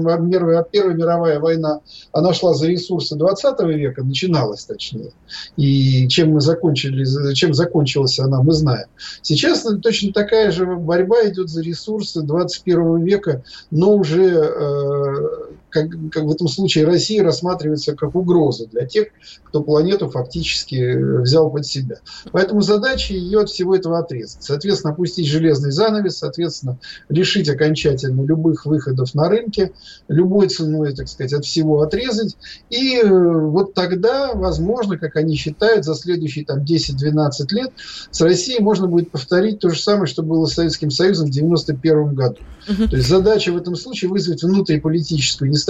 Первая 0.65 0.95
мировая 0.95 1.41
война, 1.41 1.81
она 2.13 2.33
шла 2.33 2.55
за 2.55 2.69
ресурсы 2.69 3.17
20 3.17 3.61
века, 3.63 4.05
начиналась 4.05 4.65
точнее. 4.65 5.13
И 5.57 6.09
чем 6.09 6.31
мы 6.31 6.41
закончили, 6.41 7.35
чем 7.35 7.55
закончилась 7.55 8.19
она, 8.19 8.43
мы 8.43 8.53
знаем. 8.53 8.87
Сейчас 9.23 9.67
точно 9.83 10.13
такая 10.13 10.51
же 10.51 10.67
борьба 10.67 11.29
идет 11.29 11.49
за 11.49 11.63
ресурсы 11.63 12.23
21 12.23 13.03
века, 13.03 13.43
но 13.71 13.95
уже 13.95 14.25
э, 14.25 15.46
как, 15.77 16.11
как 16.11 16.25
в 16.25 16.31
этом 16.31 16.49
случае 16.49 16.87
Россия 16.87 17.23
рассматривается 17.23 17.95
как 17.95 18.15
угроза 18.15 18.67
для 18.67 18.87
тех, 18.87 19.09
кто 19.45 19.63
планету 19.63 20.09
фактически 20.09 21.21
взял 21.21 21.51
под 21.51 21.67
себя. 21.67 21.97
Поэтому 22.33 22.63
задача 22.63 23.13
ее 23.13 23.41
от 23.41 23.51
всего 23.51 23.77
этого 23.77 23.99
отрезать. 23.99 24.43
Соответственно, 24.43 24.95
опустить 24.95 25.27
железный 25.27 25.71
занавес, 25.71 26.19
соответственно, 26.19 26.79
лишить 27.09 27.49
окончательно 27.49 28.23
любых 28.23 28.65
выходов 28.65 29.15
на 29.15 29.29
рынке, 29.29 29.73
любой 30.09 30.49
ценой, 30.49 30.95
так 30.95 31.09
сказать, 31.09 31.35
от 31.35 31.45
всего 31.45 31.83
отрезать. 31.83 32.37
И 32.71 32.97
э, 32.97 33.07
вот 33.07 33.75
тогда, 33.75 34.33
возможно, 34.33 34.99
как 34.99 35.17
они 35.17 35.37
считают, 35.37 35.85
за 35.85 35.95
следующие 35.95 36.45
там 36.47 36.63
10-12 36.63 37.31
лет 37.51 37.73
с 38.11 38.21
Россией 38.21 38.63
можно 38.63 38.87
будет 38.87 39.11
повторить 39.11 39.59
то 39.59 39.69
же 39.69 39.81
самое, 39.81 40.07
что 40.07 40.23
было 40.23 40.47
с 40.47 40.55
Советским 40.55 40.91
Союзом 40.91 41.27
в 41.27 41.37
1991 41.37 42.15
году. 42.15 42.39
Угу. 42.69 42.89
То 42.89 42.97
есть 42.97 43.09
задача 43.09 43.53
в 43.53 43.57
этом 43.57 43.77
случае 43.77 44.11
вызвать 44.11 44.43
внутриполитическую 44.43 45.51
нестабильность 45.51 45.66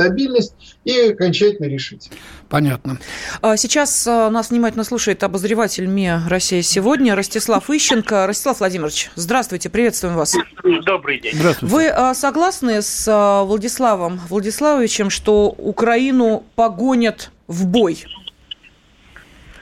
и 0.84 1.10
окончательно 1.10 1.66
решить. 1.66 2.10
Понятно. 2.48 2.98
А 3.42 3.56
сейчас 3.56 4.06
а, 4.06 4.30
нас 4.30 4.50
внимательно 4.50 4.84
слушает 4.84 5.22
обозреватель 5.24 5.86
МИА 5.86 6.22
«Россия 6.28 6.62
сегодня» 6.62 7.14
Ростислав 7.14 7.68
Ищенко. 7.68 8.26
Ростислав 8.26 8.60
Владимирович, 8.60 9.10
здравствуйте, 9.14 9.68
приветствуем 9.68 10.14
вас. 10.14 10.36
Добрый 10.84 11.18
день. 11.18 11.34
Здравствуйте. 11.34 11.74
Вы 11.74 11.88
а, 11.88 12.14
согласны 12.14 12.82
с 12.82 13.42
Владиславом 13.44 14.20
Владиславовичем, 14.28 15.10
что 15.10 15.48
Украину 15.48 16.44
погонят 16.54 17.30
в 17.46 17.66
бой? 17.66 18.04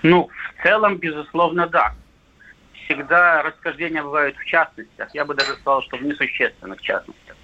Ну, 0.02 0.28
в 0.58 0.62
целом, 0.62 0.98
безусловно, 0.98 1.66
да 1.66 1.94
всегда 2.84 3.42
расхождения 3.42 4.02
бывают 4.02 4.36
в 4.36 4.44
частностях. 4.44 5.14
Я 5.14 5.24
бы 5.24 5.34
даже 5.34 5.52
сказал, 5.54 5.82
что 5.82 5.96
в 5.96 6.02
несущественных 6.02 6.80
частностях. 6.80 7.36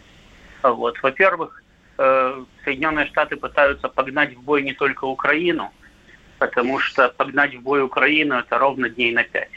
Вот. 0.62 0.97
Во-первых, 1.02 1.60
э, 2.00 2.45
Соединенные 2.64 3.07
Штаты 3.07 3.37
пытаются 3.37 3.88
погнать 3.88 4.35
в 4.35 4.42
бой 4.42 4.62
не 4.62 4.73
только 4.73 5.04
Украину, 5.04 5.71
потому 6.38 6.78
что 6.78 7.09
погнать 7.09 7.54
в 7.54 7.61
бой 7.61 7.83
Украину 7.83 8.37
это 8.37 8.59
ровно 8.59 8.88
дней 8.88 9.12
на 9.12 9.23
пять. 9.23 9.50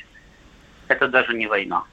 Это 0.90 1.08
даже 1.08 1.34
не 1.34 1.48
война. 1.48 1.84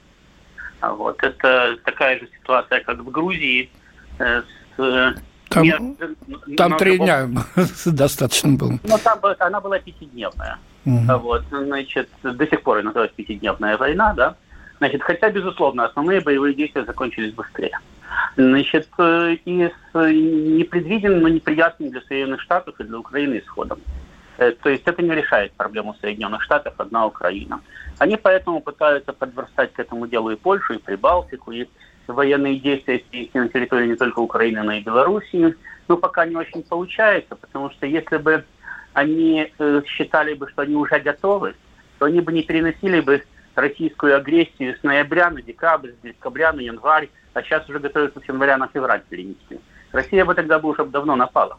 Вот. 0.81 1.23
Это 1.23 1.79
такая 1.85 2.19
же 2.19 2.29
ситуация, 2.41 2.81
как 2.81 2.99
в 2.99 3.11
Грузии. 3.11 3.71
Э, 4.19 4.43
с, 4.77 4.81
э, 4.81 5.15
там, 5.49 5.63
не, 5.63 6.57
там 6.57 6.77
три 6.77 6.99
дня 6.99 7.29
достаточно 7.87 8.51
было. 8.51 8.79
Но 8.83 8.99
там 8.99 9.19
она 9.39 9.61
была 9.61 9.79
пятидневная. 9.79 10.59
Угу. 10.85 11.19
Вот, 11.19 11.45
значит, 11.51 12.09
до 12.23 12.47
сих 12.47 12.63
пор 12.63 12.79
и 12.79 12.83
называется 12.83 13.17
пятидневная 13.17 13.77
война, 13.77 14.15
да. 14.15 14.37
Значит, 14.79 15.03
хотя, 15.03 15.31
безусловно, 15.31 15.85
основные 15.85 16.21
боевые 16.21 16.55
действия 16.55 16.85
закончились 16.85 17.35
быстрее. 17.35 17.79
Значит, 18.37 18.89
э, 18.99 19.37
и 19.45 19.65
с 19.65 19.95
непредвиденным, 19.95 21.21
но 21.23 21.29
неприятным 21.29 21.91
для 21.91 22.01
Соединенных 22.03 22.41
Штатов 22.41 22.75
и 22.79 22.85
для 22.85 22.99
Украины 22.99 23.39
исходом. 23.39 23.81
Э, 24.39 24.53
то 24.53 24.71
есть 24.71 24.83
это 24.87 25.03
не 25.03 25.15
решает 25.15 25.53
проблему 25.53 25.95
Соединенных 26.01 26.43
Штатов, 26.43 26.75
одна 26.79 27.07
Украина. 27.07 27.61
Они 27.99 28.17
поэтому 28.17 28.61
пытаются 28.61 29.13
подверстать 29.13 29.73
к 29.73 29.79
этому 29.79 30.07
делу 30.07 30.31
и 30.31 30.37
Польшу, 30.37 30.75
и 30.75 30.79
Прибалтику, 30.79 31.53
и 31.53 31.67
военные 32.07 32.59
действия 32.59 33.03
на 33.35 33.49
территории 33.49 33.89
не 33.89 33.97
только 33.97 34.21
Украины, 34.21 34.63
но 34.63 34.73
и 34.73 34.81
Белоруссии. 34.81 35.55
Но 35.89 35.97
пока 35.97 36.25
не 36.25 36.37
очень 36.37 36.63
получается, 36.63 37.37
потому 37.37 37.71
что 37.71 37.87
если 37.87 38.17
бы 38.17 38.45
они 38.95 39.53
э, 39.59 39.83
считали 39.87 40.35
бы, 40.35 40.49
что 40.49 40.63
они 40.63 40.75
уже 40.75 40.99
готовы, 41.01 41.55
то 41.99 42.07
они 42.07 42.21
бы 42.21 42.33
не 42.33 42.43
переносили 42.43 43.01
бы 43.01 43.23
российскую 43.55 44.17
агрессию 44.17 44.77
с 44.77 44.83
ноября 44.83 45.31
на 45.31 45.43
декабрь, 45.43 45.91
с 45.91 46.03
декабря 46.03 46.53
на 46.53 46.61
январь, 46.61 47.09
а 47.35 47.43
сейчас 47.43 47.69
уже 47.69 47.79
готовятся 47.79 48.21
с 48.21 48.29
января 48.29 48.57
на 48.57 48.69
февраль 48.69 49.03
перенести. 49.09 49.61
Россия 49.93 50.25
бы 50.25 50.35
тогда 50.35 50.59
бы 50.59 50.69
уже 50.69 50.85
давно 50.85 51.17
напала. 51.17 51.59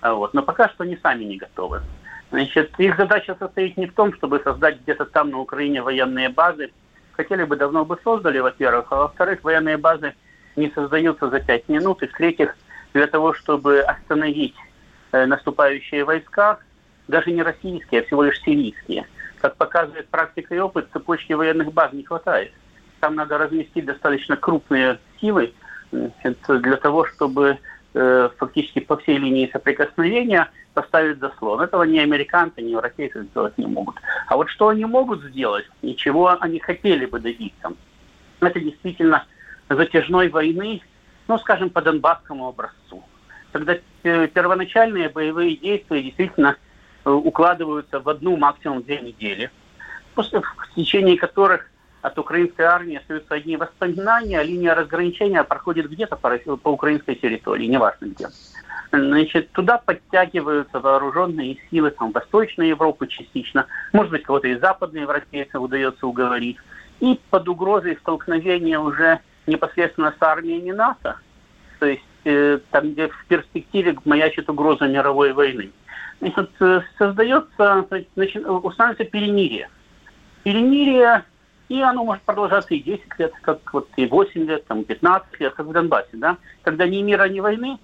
А 0.00 0.14
вот. 0.14 0.34
Но 0.34 0.42
пока 0.42 0.68
что 0.68 0.84
они 0.84 0.96
сами 0.96 1.24
не 1.24 1.36
готовы. 1.36 1.82
Значит, 2.30 2.72
их 2.78 2.96
задача 2.96 3.36
состоит 3.38 3.76
не 3.76 3.86
в 3.86 3.94
том, 3.94 4.14
чтобы 4.14 4.40
создать 4.40 4.80
где-то 4.80 5.04
там 5.04 5.30
на 5.30 5.38
Украине 5.38 5.82
военные 5.82 6.28
базы. 6.28 6.70
Хотели 7.12 7.44
бы, 7.44 7.56
давно 7.56 7.84
бы 7.84 7.98
создали, 8.02 8.38
во-первых. 8.38 8.86
А 8.90 8.96
во-вторых, 8.96 9.42
военные 9.42 9.76
базы 9.76 10.14
не 10.56 10.70
создаются 10.70 11.28
за 11.28 11.40
пять 11.40 11.68
минут. 11.68 12.02
И 12.02 12.06
в-третьих, 12.06 12.56
для 12.94 13.06
того, 13.06 13.34
чтобы 13.34 13.80
остановить 13.80 14.54
Э, 15.12 15.26
наступающие 15.26 16.04
войска, 16.04 16.60
даже 17.08 17.32
не 17.32 17.42
российские, 17.42 18.02
а 18.02 18.04
всего 18.04 18.22
лишь 18.22 18.40
сирийские. 18.42 19.06
Как 19.40 19.56
показывает 19.56 20.08
практика 20.08 20.54
и 20.54 20.58
опыт, 20.58 20.88
цепочки 20.92 21.32
военных 21.32 21.72
баз 21.72 21.92
не 21.92 22.04
хватает. 22.04 22.52
Там 23.00 23.14
надо 23.14 23.38
разместить 23.38 23.86
достаточно 23.86 24.36
крупные 24.36 24.98
силы 25.20 25.52
для 25.90 26.76
того, 26.76 27.06
чтобы 27.06 27.58
э, 27.94 28.28
фактически 28.38 28.80
по 28.80 28.96
всей 28.98 29.18
линии 29.18 29.50
соприкосновения 29.52 30.50
поставить 30.74 31.18
заслон. 31.18 31.60
Этого 31.60 31.82
ни 31.82 31.98
американцы, 31.98 32.62
ни 32.62 32.70
европейцы 32.70 33.24
сделать 33.24 33.58
не 33.58 33.66
могут. 33.66 33.96
А 34.28 34.36
вот 34.36 34.48
что 34.48 34.68
они 34.68 34.84
могут 34.84 35.22
сделать, 35.24 35.66
и 35.82 35.96
чего 35.96 36.36
они 36.40 36.60
хотели 36.60 37.06
бы 37.06 37.18
добиться, 37.18 37.72
это 38.40 38.60
действительно 38.60 39.24
затяжной 39.68 40.28
войны, 40.28 40.80
ну, 41.26 41.38
скажем, 41.38 41.70
по 41.70 41.82
донбасскому 41.82 42.48
образцу 42.48 43.04
когда 43.52 43.76
э, 44.02 44.28
первоначальные 44.28 45.08
боевые 45.08 45.56
действия 45.56 46.02
действительно 46.02 46.56
э, 47.04 47.10
укладываются 47.10 48.00
в 48.00 48.08
одну, 48.08 48.36
максимум 48.36 48.82
две 48.82 49.00
недели, 49.00 49.50
после, 50.14 50.40
в 50.40 50.74
течение 50.74 51.16
которых 51.16 51.70
от 52.02 52.18
украинской 52.18 52.62
армии 52.62 52.96
остаются 52.96 53.34
одни 53.34 53.56
воспоминания, 53.56 54.38
а 54.38 54.42
линия 54.42 54.74
разграничения 54.74 55.42
проходит 55.44 55.90
где-то 55.90 56.16
по, 56.16 56.36
по 56.56 56.68
украинской 56.68 57.14
территории, 57.14 57.66
неважно 57.66 58.06
где. 58.06 58.28
Значит, 58.92 59.52
туда 59.52 59.78
подтягиваются 59.78 60.80
вооруженные 60.80 61.58
силы 61.70 61.90
там, 61.90 62.10
Восточной 62.10 62.68
Европы 62.68 63.06
частично, 63.06 63.66
может 63.92 64.10
быть, 64.10 64.24
кого-то 64.24 64.48
из 64.48 64.60
западной 64.60 65.02
европейцев 65.02 65.60
удается 65.60 66.06
уговорить. 66.06 66.56
И 66.98 67.18
под 67.30 67.48
угрозой 67.48 67.96
столкновения 68.00 68.78
уже 68.78 69.20
непосредственно 69.46 70.12
с 70.18 70.22
армией 70.22 70.72
НАТО, 70.72 71.16
то 71.78 71.86
есть 71.86 72.02
Э, 72.24 72.58
там, 72.70 72.92
где 72.92 73.08
в 73.08 73.24
перспективе 73.28 73.96
маячит 74.04 74.50
угроза 74.50 74.86
мировой 74.86 75.32
войны. 75.32 75.70
Значит, 76.20 76.50
э, 76.60 76.82
создается, 76.98 77.86
значит, 78.14 78.46
устанавливается 78.46 79.04
перемирие. 79.04 79.70
Перемирие, 80.42 81.24
и 81.70 81.80
оно 81.80 82.04
может 82.04 82.22
продолжаться 82.24 82.74
и 82.74 82.80
10 82.80 83.02
лет, 83.18 83.32
как 83.40 83.72
вот 83.72 83.88
и 83.96 84.04
8 84.04 84.42
лет, 84.42 84.66
там, 84.66 84.84
15 84.84 85.40
лет, 85.40 85.54
как 85.54 85.66
в 85.66 85.72
Донбассе, 85.72 86.10
да, 86.14 86.36
когда 86.62 86.86
ни 86.86 87.00
мира, 87.00 87.28
ни 87.28 87.40
войны, 87.40 87.78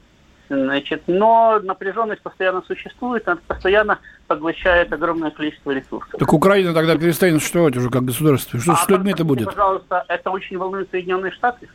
Значит, 0.49 1.03
но 1.09 1.59
напряженность 1.61 2.22
постоянно 2.22 2.62
существует, 2.68 3.27
она 3.27 3.40
постоянно 3.49 3.99
поглощает 4.29 4.92
огромное 4.92 5.33
количество 5.33 5.72
ресурсов. 5.72 6.14
Так 6.16 6.33
Украина 6.33 6.72
тогда 6.72 6.96
перестанет 6.96 7.40
существовать 7.40 7.77
уже 7.77 7.90
как 7.90 8.05
государство. 8.05 8.61
Что 8.61 8.75
а 8.75 8.77
с 8.77 8.88
людьми 8.88 9.11
это 9.11 9.25
будет? 9.25 9.46
Пожалуйста, 9.46 10.05
это 10.07 10.31
очень 10.31 10.57
волнует 10.57 10.88
Соединенные 10.92 11.33
Штаты. 11.33 11.68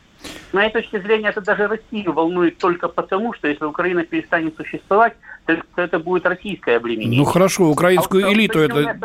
С 0.52 0.54
моей 0.54 0.70
точки 0.70 1.00
зрения, 1.00 1.30
это 1.30 1.40
даже 1.40 1.66
Россию 1.66 2.12
волнует 2.12 2.58
только 2.58 2.90
потому, 2.90 3.34
что 3.34 3.48
если 3.48 3.64
Украина 3.64 4.04
перестанет 4.04 4.54
существовать, 4.58 5.14
то 5.46 5.56
это 5.78 5.98
будет 5.98 6.26
российское 6.26 6.76
обременение. 6.76 7.20
Ну 7.20 7.24
хорошо, 7.24 7.70
украинскую 7.70 8.28
а 8.28 8.34
элиту 8.34 8.60
это 8.60 8.98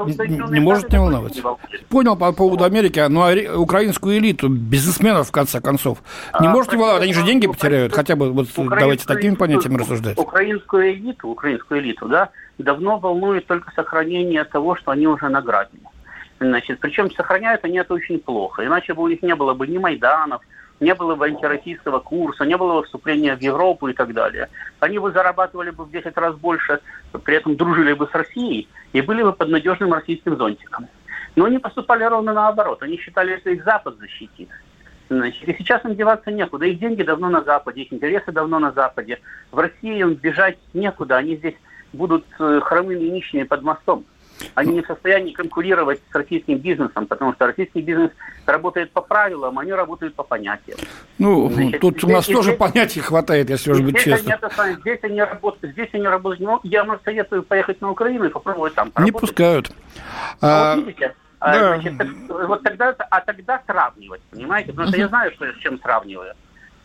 не 0.50 0.58
может 0.58 0.90
не 0.90 0.98
волновать. 0.98 1.40
Понял 1.88 2.16
по 2.16 2.32
поводу 2.32 2.64
Америки, 2.64 2.98
но 3.08 3.30
ну, 3.30 3.62
украинскую 3.62 4.18
элиту, 4.18 4.48
бизнесменов, 4.48 5.28
в 5.28 5.30
конце 5.30 5.60
концов, 5.60 5.98
не 6.40 6.48
а, 6.48 6.50
может 6.50 6.72
не 6.72 6.78
волновать, 6.78 7.04
они 7.04 7.14
же 7.14 7.22
деньги 7.22 7.46
потеряют, 7.46 7.94
хотя 7.94 8.16
бы 8.16 8.32
вот 8.32 8.48
давайте 8.56 9.06
такими 9.06 9.36
понятиями 9.36 9.78
рассуждать. 9.78 10.18
Украинскую 10.18 10.94
элиту, 10.94 11.28
украинскую 11.28 11.80
элиту, 11.80 12.08
да, 12.08 12.30
давно 12.58 12.98
волнует 12.98 13.46
только 13.46 13.70
сохранение 13.70 14.42
того, 14.42 14.74
что 14.74 14.90
они 14.90 15.06
уже 15.06 15.28
награбили. 15.28 15.82
Значит, 16.40 16.80
причем 16.80 17.08
сохраняют 17.12 17.64
они 17.64 17.78
это 17.78 17.94
очень 17.94 18.18
плохо, 18.18 18.66
иначе 18.66 18.94
бы 18.94 19.04
у 19.04 19.08
них 19.08 19.22
не 19.22 19.36
было 19.36 19.54
бы 19.54 19.68
ни 19.68 19.78
Майданов, 19.78 20.42
не 20.80 20.94
было 20.94 21.14
бы 21.14 21.26
антироссийского 21.26 22.00
курса, 22.00 22.44
не 22.44 22.56
было 22.56 22.80
бы 22.80 22.84
вступления 22.84 23.36
в 23.36 23.40
Европу 23.40 23.88
и 23.88 23.92
так 23.92 24.12
далее. 24.12 24.48
Они 24.80 24.98
бы 24.98 25.10
зарабатывали 25.10 25.70
бы 25.70 25.84
в 25.84 25.90
10 25.90 26.16
раз 26.16 26.34
больше, 26.36 26.80
при 27.24 27.36
этом 27.36 27.56
дружили 27.56 27.92
бы 27.92 28.06
с 28.06 28.14
Россией 28.14 28.68
и 28.92 29.00
были 29.00 29.22
бы 29.22 29.32
под 29.32 29.48
надежным 29.48 29.92
российским 29.92 30.36
зонтиком. 30.36 30.88
Но 31.34 31.44
они 31.44 31.58
поступали 31.58 32.04
ровно 32.04 32.32
наоборот. 32.32 32.82
Они 32.82 32.98
считали, 32.98 33.38
что 33.38 33.50
их 33.50 33.64
Запад 33.64 33.98
защитит. 33.98 34.48
Значит, 35.08 35.48
и 35.48 35.54
сейчас 35.58 35.84
им 35.84 35.94
деваться 35.94 36.30
некуда. 36.30 36.66
Их 36.66 36.78
деньги 36.78 37.02
давно 37.02 37.28
на 37.28 37.42
Западе, 37.42 37.82
их 37.82 37.92
интересы 37.92 38.32
давно 38.32 38.58
на 38.58 38.72
Западе. 38.72 39.20
В 39.52 39.58
России 39.58 40.00
им 40.00 40.14
бежать 40.14 40.58
некуда. 40.74 41.16
Они 41.16 41.36
здесь 41.36 41.54
будут 41.92 42.24
э, 42.38 42.60
хромыми 42.62 43.04
и 43.04 43.10
нищими 43.10 43.44
под 43.44 43.62
мостом. 43.62 44.04
Они 44.54 44.74
не 44.74 44.82
в 44.82 44.86
состоянии 44.86 45.32
конкурировать 45.32 46.00
с 46.10 46.14
российским 46.14 46.58
бизнесом, 46.58 47.06
потому 47.06 47.32
что 47.34 47.46
российский 47.46 47.80
бизнес 47.80 48.10
работает 48.46 48.90
по 48.92 49.00
правилам, 49.00 49.58
они 49.58 49.72
работают 49.72 50.14
по 50.14 50.22
понятиям. 50.22 50.78
Ну, 51.18 51.50
Значит, 51.50 51.80
тут 51.80 51.94
здесь, 51.94 52.04
у 52.04 52.08
нас 52.08 52.24
здесь, 52.24 52.36
тоже 52.36 52.50
здесь, 52.50 52.58
понятий 52.58 53.00
хватает, 53.00 53.50
если 53.50 53.72
уж 53.72 53.80
быть 53.80 53.98
честным. 53.98 54.38
Они, 54.56 54.76
здесь 54.76 54.98
они 55.02 55.20
работают, 55.22 55.72
здесь 55.72 55.88
они 55.92 56.06
работают. 56.06 56.40
Ну, 56.40 56.60
я 56.62 56.84
вам 56.84 56.98
советую 57.04 57.42
поехать 57.42 57.80
на 57.80 57.90
Украину 57.90 58.24
и 58.24 58.28
попробовать 58.28 58.74
там 58.74 58.90
поработать. 58.90 59.14
Не 59.14 59.20
пускают. 59.20 59.70
А, 60.40 60.76
вот 60.76 60.86
видите, 60.86 61.14
а, 61.38 61.52
да. 61.52 61.74
значит, 61.74 61.98
так, 61.98 62.08
вот 62.48 62.62
тогда, 62.62 62.94
а 63.10 63.20
тогда 63.20 63.62
сравнивать, 63.66 64.22
понимаете? 64.30 64.72
Потому 64.72 64.88
что 64.88 64.98
я 64.98 65.08
знаю, 65.08 65.32
что, 65.32 65.52
с 65.52 65.56
чем 65.56 65.78
сравниваю. 65.80 66.34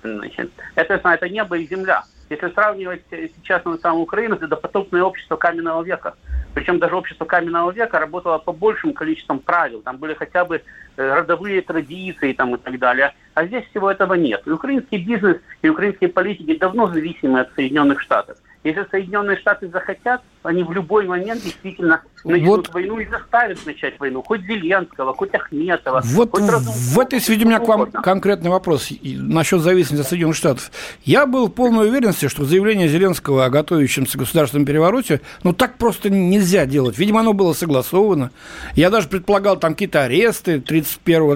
Значит, 0.04 0.52
это, 0.76 0.96
это 1.04 1.30
небо 1.30 1.58
и 1.58 1.68
земля. 1.68 2.04
Если 2.30 2.50
сравнивать 2.52 3.04
сейчас 3.10 3.64
на 3.66 3.78
самом 3.78 4.02
Украину, 4.02 4.36
это 4.36 4.56
потопное 4.56 5.04
общество 5.04 5.36
каменного 5.36 5.84
века. 5.84 6.16
Причем 6.54 6.80
даже 6.80 6.96
общество 6.96 7.26
каменного 7.26 7.72
века 7.72 8.00
работало 8.00 8.38
по 8.38 8.52
большим 8.52 8.94
количествам 8.94 9.40
правил. 9.40 9.82
Там 9.82 9.98
были 9.98 10.14
хотя 10.14 10.44
бы 10.44 10.62
э, 10.98 11.14
родовые 11.14 11.62
традиции 11.62 12.34
там, 12.34 12.56
и 12.56 12.58
так 12.58 12.78
далее. 12.78 13.14
А 13.34 13.46
здесь 13.46 13.66
всего 13.70 13.90
этого 13.90 14.16
нет. 14.16 14.42
И 14.46 14.52
украинский 14.52 14.98
бизнес, 14.98 15.38
и 15.62 15.70
украинские 15.70 16.10
политики 16.10 16.58
давно 16.58 16.88
зависимы 16.88 17.40
от 17.40 17.54
Соединенных 17.56 18.02
Штатов. 18.02 18.38
Если 18.63 18.86
Соединенные 18.91 19.38
Штаты 19.38 19.69
захотят, 19.69 20.21
они 20.43 20.63
в 20.63 20.71
любой 20.71 21.08
момент 21.08 21.41
действительно 21.43 22.02
начнут 22.24 22.67
вот. 22.67 22.74
войну 22.74 23.00
и 23.00 23.08
заставят 23.08 23.65
начать 23.65 24.00
войну. 24.00 24.21
Хоть 24.21 24.41
Зеленского, 24.41 25.15
хоть 25.15 25.34
Ахметова. 25.34 26.02
Вот 26.04 26.30
хоть 26.32 26.43
в 26.43 27.00
этой 27.00 27.19
связи 27.19 27.43
у 27.43 27.47
меня 27.47 27.60
к 27.60 27.67
вам 27.67 27.91
конкретный 27.91 28.52
вопрос 28.52 28.89
насчет 29.02 29.62
зависимости 29.62 30.02
от 30.02 30.08
Соединенных 30.08 30.36
Штатов. 30.36 30.71
Я 31.04 31.26
был 31.26 31.47
в 31.47 31.52
полной 31.52 31.89
уверенности, 31.89 32.28
что 32.28 32.45
заявление 32.45 32.88
Зеленского 32.88 33.45
о 33.45 33.50
готовящемся 33.50 34.19
государственном 34.19 34.67
перевороте, 34.67 35.21
ну 35.43 35.54
так 35.54 35.78
просто 35.78 36.12
нельзя 36.12 36.67
делать. 36.67 37.00
Видимо, 37.00 37.21
оно 37.21 37.34
было 37.34 37.54
согласовано. 37.54 38.30
Я 38.76 38.91
даже 38.91 39.08
предполагал 39.08 39.58
там 39.58 39.74
какие-то 39.74 40.04
аресты 40.04 40.58
31-го, 40.58 41.34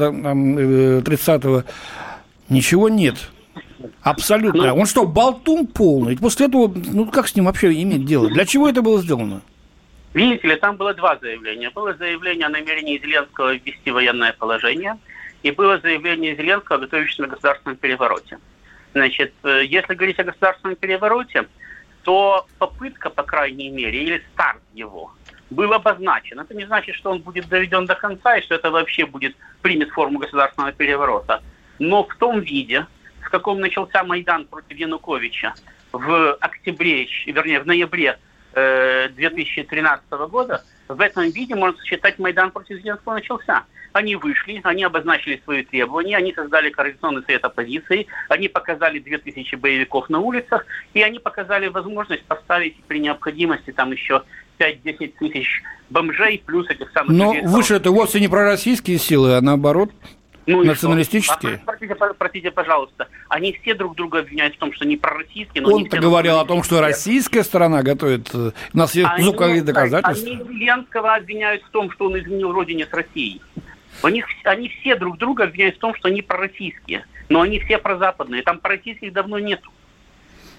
30-го. 1.01 1.57
Э, 1.59 1.63
Ничего 2.49 2.89
нет. 2.89 3.15
Абсолютно. 4.01 4.67
Ну, 4.67 4.79
Он 4.81 4.85
что, 4.85 5.05
болтун 5.05 5.67
полный? 5.67 6.17
После 6.17 6.47
этого, 6.47 6.73
ну 6.73 7.05
как 7.07 7.27
с 7.27 7.35
ним 7.35 7.45
вообще 7.45 7.71
иметь 7.81 8.05
дело? 8.05 8.29
Для 8.29 8.45
чего 8.45 8.69
это 8.69 8.81
было 8.81 9.01
сделано? 9.01 9.41
Видите 10.13 10.47
ли, 10.47 10.55
там 10.55 10.77
было 10.77 10.93
два 10.93 11.17
заявления. 11.17 11.69
Было 11.71 11.93
заявление 11.93 12.47
о 12.47 12.49
намерении 12.49 12.97
Зеленского 12.97 13.55
ввести 13.55 13.91
военное 13.91 14.33
положение, 14.33 14.97
и 15.43 15.51
было 15.51 15.77
заявление 15.79 16.35
Зеленского 16.35 16.77
о 16.77 16.81
готовящемся 16.81 17.27
государственном 17.27 17.77
перевороте. 17.77 18.39
Значит, 18.93 19.33
э, 19.43 19.63
если 19.65 19.93
говорить 19.93 20.17
о 20.19 20.23
государственном 20.23 20.77
перевороте, 20.77 21.47
то 22.03 22.45
попытка, 22.59 23.09
по 23.09 23.23
крайней 23.23 23.69
мере, 23.69 24.03
или 24.03 24.23
старт 24.31 24.61
его, 24.73 25.11
был 25.49 25.73
обозначен. 25.73 26.39
Это 26.39 26.53
не 26.53 26.65
значит, 26.65 26.95
что 26.95 27.11
он 27.11 27.19
будет 27.19 27.49
доведен 27.49 27.85
до 27.85 27.95
конца 27.95 28.37
и 28.37 28.41
что 28.41 28.55
это 28.55 28.71
вообще 28.71 29.05
будет 29.05 29.35
примет 29.61 29.89
форму 29.89 30.19
государственного 30.19 30.71
переворота. 30.71 31.43
Но 31.77 32.05
в 32.05 32.15
том 32.15 32.39
виде, 32.39 32.87
в 33.25 33.29
каком 33.29 33.59
начался 33.59 34.03
Майдан 34.03 34.45
против 34.45 34.77
Януковича 34.77 35.53
в 35.91 36.33
октябре, 36.35 37.07
вернее, 37.25 37.59
в 37.59 37.65
ноябре 37.65 38.19
2013 38.53 40.05
э, 40.11 40.27
года, 40.27 40.63
в 40.87 41.01
этом 41.01 41.29
виде, 41.29 41.55
можно 41.55 41.83
считать, 41.83 42.19
Майдан 42.19 42.51
против 42.51 42.77
Зеленского 42.77 43.15
начался. 43.15 43.63
Они 43.91 44.15
вышли, 44.15 44.61
они 44.63 44.83
обозначили 44.83 45.41
свои 45.43 45.63
требования, 45.63 46.17
они 46.17 46.33
создали 46.33 46.69
координационный 46.69 47.23
совет 47.23 47.43
оппозиции, 47.43 48.07
они 48.29 48.47
показали 48.49 48.99
2000 48.99 49.55
боевиков 49.55 50.09
на 50.09 50.19
улицах, 50.19 50.65
и 50.93 51.01
они 51.01 51.19
показали 51.19 51.67
возможность 51.67 52.23
поставить 52.25 52.75
при 52.83 52.99
необходимости 52.99 53.71
там 53.71 53.91
еще 53.91 54.23
5-10 54.59 55.13
тысяч 55.19 55.63
бомжей, 55.89 56.43
плюс 56.45 56.69
этих 56.69 56.91
самых... 56.91 57.11
Но 57.11 57.33
выше 57.43 57.75
это 57.75 57.91
вовсе 57.91 58.19
не 58.19 58.27
пророссийские 58.27 58.99
силы, 58.99 59.35
а 59.35 59.41
наоборот 59.41 59.91
ну 60.47 60.63
Националистические? 60.63 61.55
А, 61.55 61.65
простите, 61.65 61.95
простите, 62.17 62.51
пожалуйста, 62.51 63.07
они 63.29 63.53
все 63.61 63.73
друг 63.73 63.95
друга 63.95 64.19
обвиняют 64.19 64.55
в 64.55 64.57
том, 64.57 64.73
что 64.73 64.85
они 64.85 64.97
пророссийские. 64.97 65.63
Но 65.63 65.73
Он-то 65.73 65.97
говорил 65.97 66.39
о 66.39 66.45
том, 66.45 66.63
что 66.63 66.81
российская 66.81 67.43
сторона 67.43 67.83
готовит. 67.83 68.33
Э, 68.33 68.51
у 68.73 68.77
нас 68.77 68.93
есть 68.95 69.09
звуковые 69.19 69.61
доказательства. 69.61 70.31
Они 70.31 70.43
Зеленского 70.43 71.15
обвиняют 71.15 71.63
в 71.63 71.69
том, 71.69 71.91
что 71.91 72.05
он 72.05 72.19
изменил 72.19 72.51
родине 72.51 72.85
с 72.85 72.93
Россией. 72.93 73.41
У 74.03 74.07
них, 74.07 74.25
они 74.43 74.69
все 74.69 74.95
друг 74.95 75.17
друга 75.17 75.45
обвиняют 75.45 75.77
в 75.77 75.79
том, 75.79 75.95
что 75.95 76.09
они 76.09 76.21
пророссийские. 76.21 77.05
Но 77.29 77.41
они 77.41 77.59
все 77.59 77.77
прозападные. 77.77 78.43
Там 78.43 78.59
пророссийских 78.59 79.13
давно 79.13 79.39
нету. 79.39 79.71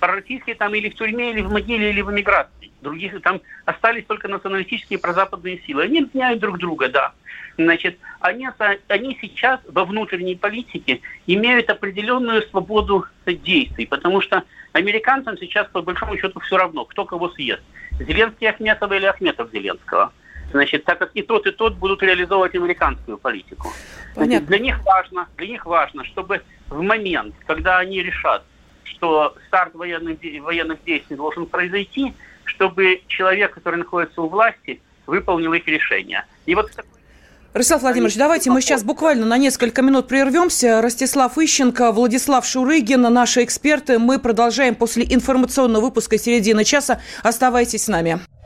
Пророссийские 0.00 0.54
там 0.56 0.74
или 0.74 0.88
в 0.88 0.94
тюрьме, 0.94 1.30
или 1.30 1.40
в 1.40 1.50
могиле, 1.50 1.90
или 1.90 2.02
в 2.02 2.11
эмиграции. 2.11 2.70
Других 2.82 3.20
там 3.22 3.40
остались 3.64 4.04
только 4.04 4.28
националистические 4.28 4.98
прозападные 4.98 5.61
силы. 5.66 5.85
Они 5.85 6.00
обвиняют 6.00 6.40
друг 6.40 6.59
друга, 6.59 6.88
да. 6.88 7.12
Значит, 7.59 7.98
они, 8.20 8.48
они 8.88 9.18
сейчас 9.20 9.61
во 9.66 9.85
внутренней 9.85 10.37
политике 10.37 11.00
имеют 11.26 11.70
определенную 11.70 12.42
свободу 12.42 13.06
действий, 13.24 13.87
потому 13.87 14.20
что 14.20 14.42
американцам 14.72 15.38
сейчас 15.38 15.66
по 15.68 15.80
большому 15.80 16.18
счету 16.18 16.38
все 16.40 16.59
равно, 16.59 16.85
кто 16.85 17.04
кого 17.04 17.30
съест. 17.30 17.62
Зеленский 17.98 18.48
Ахметова 18.48 18.92
или 18.94 19.06
Ахметов 19.06 19.50
Зеленского. 19.52 20.12
Значит, 20.52 20.85
так 20.85 20.98
как 20.98 21.11
и 21.14 21.22
тот, 21.22 21.46
и 21.46 21.50
тот 21.50 21.76
будут 21.76 22.02
реализовывать 22.02 22.54
американскую 22.54 23.18
политику. 23.18 23.72
Значит, 24.14 24.46
для 24.46 24.59
них 24.59 24.78
важно, 24.85 25.26
для 25.37 25.48
них 25.48 25.66
важно, 25.66 26.04
чтобы 26.04 26.42
в 26.68 26.82
момент, 26.82 27.35
когда 27.46 27.78
они 27.78 28.02
решат, 28.02 28.44
что 28.87 29.35
старт 29.49 29.75
военных, 29.75 30.18
военных 30.42 30.83
действий 30.85 31.16
должен 31.16 31.46
произойти, 31.46 32.14
чтобы 32.44 33.03
человек, 33.09 33.55
который 33.55 33.77
находится 33.77 34.22
у 34.22 34.29
власти, 34.29 34.81
выполнил 35.07 35.53
их 35.53 35.66
решение. 35.66 36.25
И 36.46 36.55
вот 36.55 36.70
в 36.70 36.75
Ростислав 37.57 37.81
Владимирович, 37.81 38.16
давайте 38.16 38.51
мы 38.51 38.61
сейчас 38.61 38.85
буквально 38.85 39.25
на 39.25 39.38
несколько 39.38 39.81
минут 39.81 40.09
прервемся. 40.09 40.83
Ростислав 40.83 41.38
Ищенко, 41.38 41.90
Владислав 41.90 42.44
Шурыгин, 42.44 43.01
наши 43.01 43.44
эксперты. 43.44 43.99
Мы 43.99 44.18
продолжаем 44.18 44.75
после 44.75 45.07
информационного 45.09 45.85
выпуска 45.85 46.18
середины 46.18 46.64
часа. 46.64 47.01
Оставайтесь 47.22 47.85
с 47.85 47.88
нами. 47.88 48.20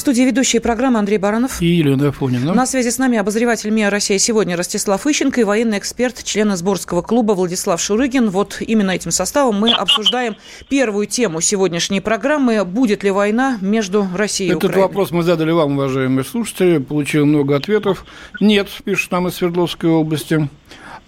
В 0.00 0.02
студии 0.02 0.22
ведущие 0.22 0.62
программы 0.62 0.98
Андрей 0.98 1.18
Баранов 1.18 1.60
и 1.60 1.66
Елена 1.66 2.08
Афонина. 2.08 2.54
На 2.54 2.64
связи 2.64 2.88
с 2.88 2.96
нами 2.96 3.18
обозреватель 3.18 3.68
МИА 3.68 3.90
«Россия 3.90 4.16
сегодня» 4.16 4.56
Ростислав 4.56 5.06
Ищенко 5.06 5.42
и 5.42 5.44
военный 5.44 5.76
эксперт, 5.76 6.24
член 6.24 6.56
сборского 6.56 7.02
клуба 7.02 7.32
Владислав 7.32 7.78
Шурыгин. 7.78 8.30
Вот 8.30 8.62
именно 8.62 8.92
этим 8.92 9.10
составом 9.10 9.60
мы 9.60 9.72
обсуждаем 9.72 10.36
первую 10.70 11.04
тему 11.04 11.42
сегодняшней 11.42 12.00
программы. 12.00 12.64
Будет 12.64 13.04
ли 13.04 13.10
война 13.10 13.58
между 13.60 14.08
Россией 14.16 14.52
и 14.52 14.54
Украиной? 14.54 14.72
Этот 14.72 14.82
вопрос 14.88 15.10
мы 15.10 15.22
задали 15.22 15.50
вам, 15.50 15.72
уважаемые 15.72 16.24
слушатели. 16.24 16.78
Получил 16.78 17.26
много 17.26 17.54
ответов. 17.56 18.06
Нет, 18.40 18.68
пишут 18.82 19.12
нам 19.12 19.28
из 19.28 19.34
Свердловской 19.34 19.90
области. 19.90 20.48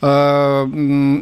Э, 0.04 0.66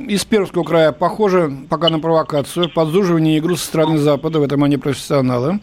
из 0.08 0.24
Пермского 0.24 0.64
края 0.64 0.92
похоже 0.92 1.52
пока 1.68 1.90
на 1.90 1.98
провокацию, 1.98 2.70
подзуживание 2.72 3.38
игру 3.38 3.56
со 3.56 3.66
стороны 3.66 3.98
Запада, 3.98 4.40
в 4.40 4.42
этом 4.42 4.64
они 4.64 4.78
профессионалы. 4.78 5.60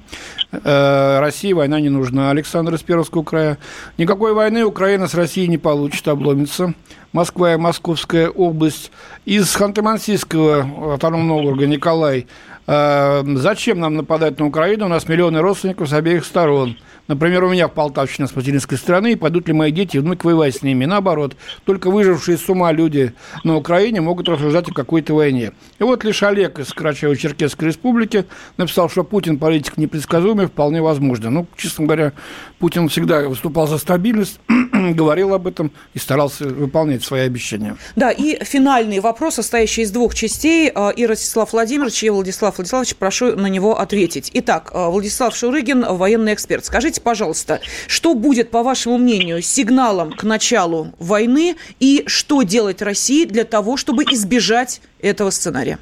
Э, 0.51 1.19
России 1.19 1.51
война 1.51 1.79
не 1.79 1.89
нужна, 1.89 2.29
Александр 2.29 2.75
из 2.75 2.83
Пермского 2.83 3.23
края. 3.23 3.57
Никакой 3.97 4.33
войны 4.33 4.63
Украина 4.63 5.07
с 5.07 5.15
Россией 5.15 5.47
не 5.47 5.57
получит, 5.57 6.07
обломится. 6.07 6.75
Москва 7.11 7.55
и 7.55 7.57
Московская 7.57 8.29
область. 8.29 8.91
Из 9.25 9.47
Ханты-Мансийского 9.55 10.93
автономного 10.93 11.39
округа 11.39 11.65
Николай. 11.65 12.27
Э, 12.67 13.23
зачем 13.25 13.79
нам 13.79 13.95
нападать 13.95 14.37
на 14.37 14.45
Украину? 14.45 14.85
У 14.85 14.89
нас 14.89 15.07
миллионы 15.07 15.41
родственников 15.41 15.89
с 15.89 15.93
обеих 15.93 16.23
сторон. 16.23 16.77
Например, 17.07 17.43
у 17.43 17.49
меня 17.49 17.67
в 17.67 17.73
Полтавщине 17.73 18.27
с 18.27 18.35
материнской 18.35 18.77
страны, 18.77 19.13
и 19.13 19.15
пойдут 19.15 19.47
ли 19.47 19.53
мои 19.53 19.71
дети 19.71 19.97
и 19.97 19.99
внуки 19.99 20.25
воевать 20.25 20.55
с 20.55 20.61
ними? 20.61 20.85
Наоборот, 20.85 21.35
только 21.63 21.89
выжившие 21.89 22.37
с 22.37 22.49
ума 22.49 22.71
люди 22.71 23.13
на 23.43 23.55
Украине 23.55 24.01
могут 24.01 24.27
рассуждать 24.27 24.69
о 24.69 24.73
какой-то 24.73 25.13
войне. 25.13 25.53
И 25.79 25.83
вот 25.83 26.03
лишь 26.03 26.21
Олег 26.23 26.59
из 26.59 26.73
Карачаево-Черкесской 26.73 27.67
республики 27.67 28.25
написал, 28.57 28.89
что 28.89 29.03
Путин 29.03 29.37
политик 29.39 29.77
непредсказуемый, 29.77 30.47
вполне 30.47 30.81
возможно. 30.81 31.29
Ну, 31.29 31.47
честно 31.55 31.85
говоря, 31.85 32.13
Путин 32.59 32.89
всегда 32.89 33.21
выступал 33.21 33.67
за 33.67 33.77
стабильность, 33.77 34.39
говорил 34.95 35.33
об 35.33 35.47
этом 35.47 35.71
и 35.93 35.99
старался 35.99 36.45
выполнять 36.45 37.03
свои 37.03 37.21
обещания. 37.21 37.77
Да, 37.95 38.11
и 38.11 38.43
финальный 38.43 38.99
вопрос, 38.99 39.35
состоящий 39.35 39.81
из 39.81 39.91
двух 39.91 40.15
частей. 40.15 40.71
А, 40.73 40.89
и 40.89 41.05
Ростислав 41.05 41.53
Владимирович, 41.53 42.03
и 42.03 42.09
Владислав 42.09 42.57
Владиславович, 42.57 42.95
прошу 42.95 43.35
на 43.35 43.47
него 43.47 43.79
ответить. 43.79 44.31
Итак, 44.33 44.71
а, 44.73 44.89
Владислав 44.89 45.35
Шурыгин, 45.35 45.85
военный 45.95 46.33
эксперт. 46.33 46.65
Скажите, 46.65 47.01
пожалуйста, 47.01 47.59
что 47.87 48.13
будет, 48.13 48.51
по 48.51 48.63
вашему 48.63 48.97
мнению, 48.97 49.41
сигналом 49.41 50.11
к 50.11 50.23
началу 50.23 50.93
войны 50.99 51.55
и 51.79 52.03
что 52.07 52.43
делать 52.43 52.81
России 52.81 53.25
для 53.25 53.43
того, 53.43 53.77
чтобы 53.77 54.03
избежать 54.03 54.81
этого 54.99 55.29
сценария? 55.29 55.79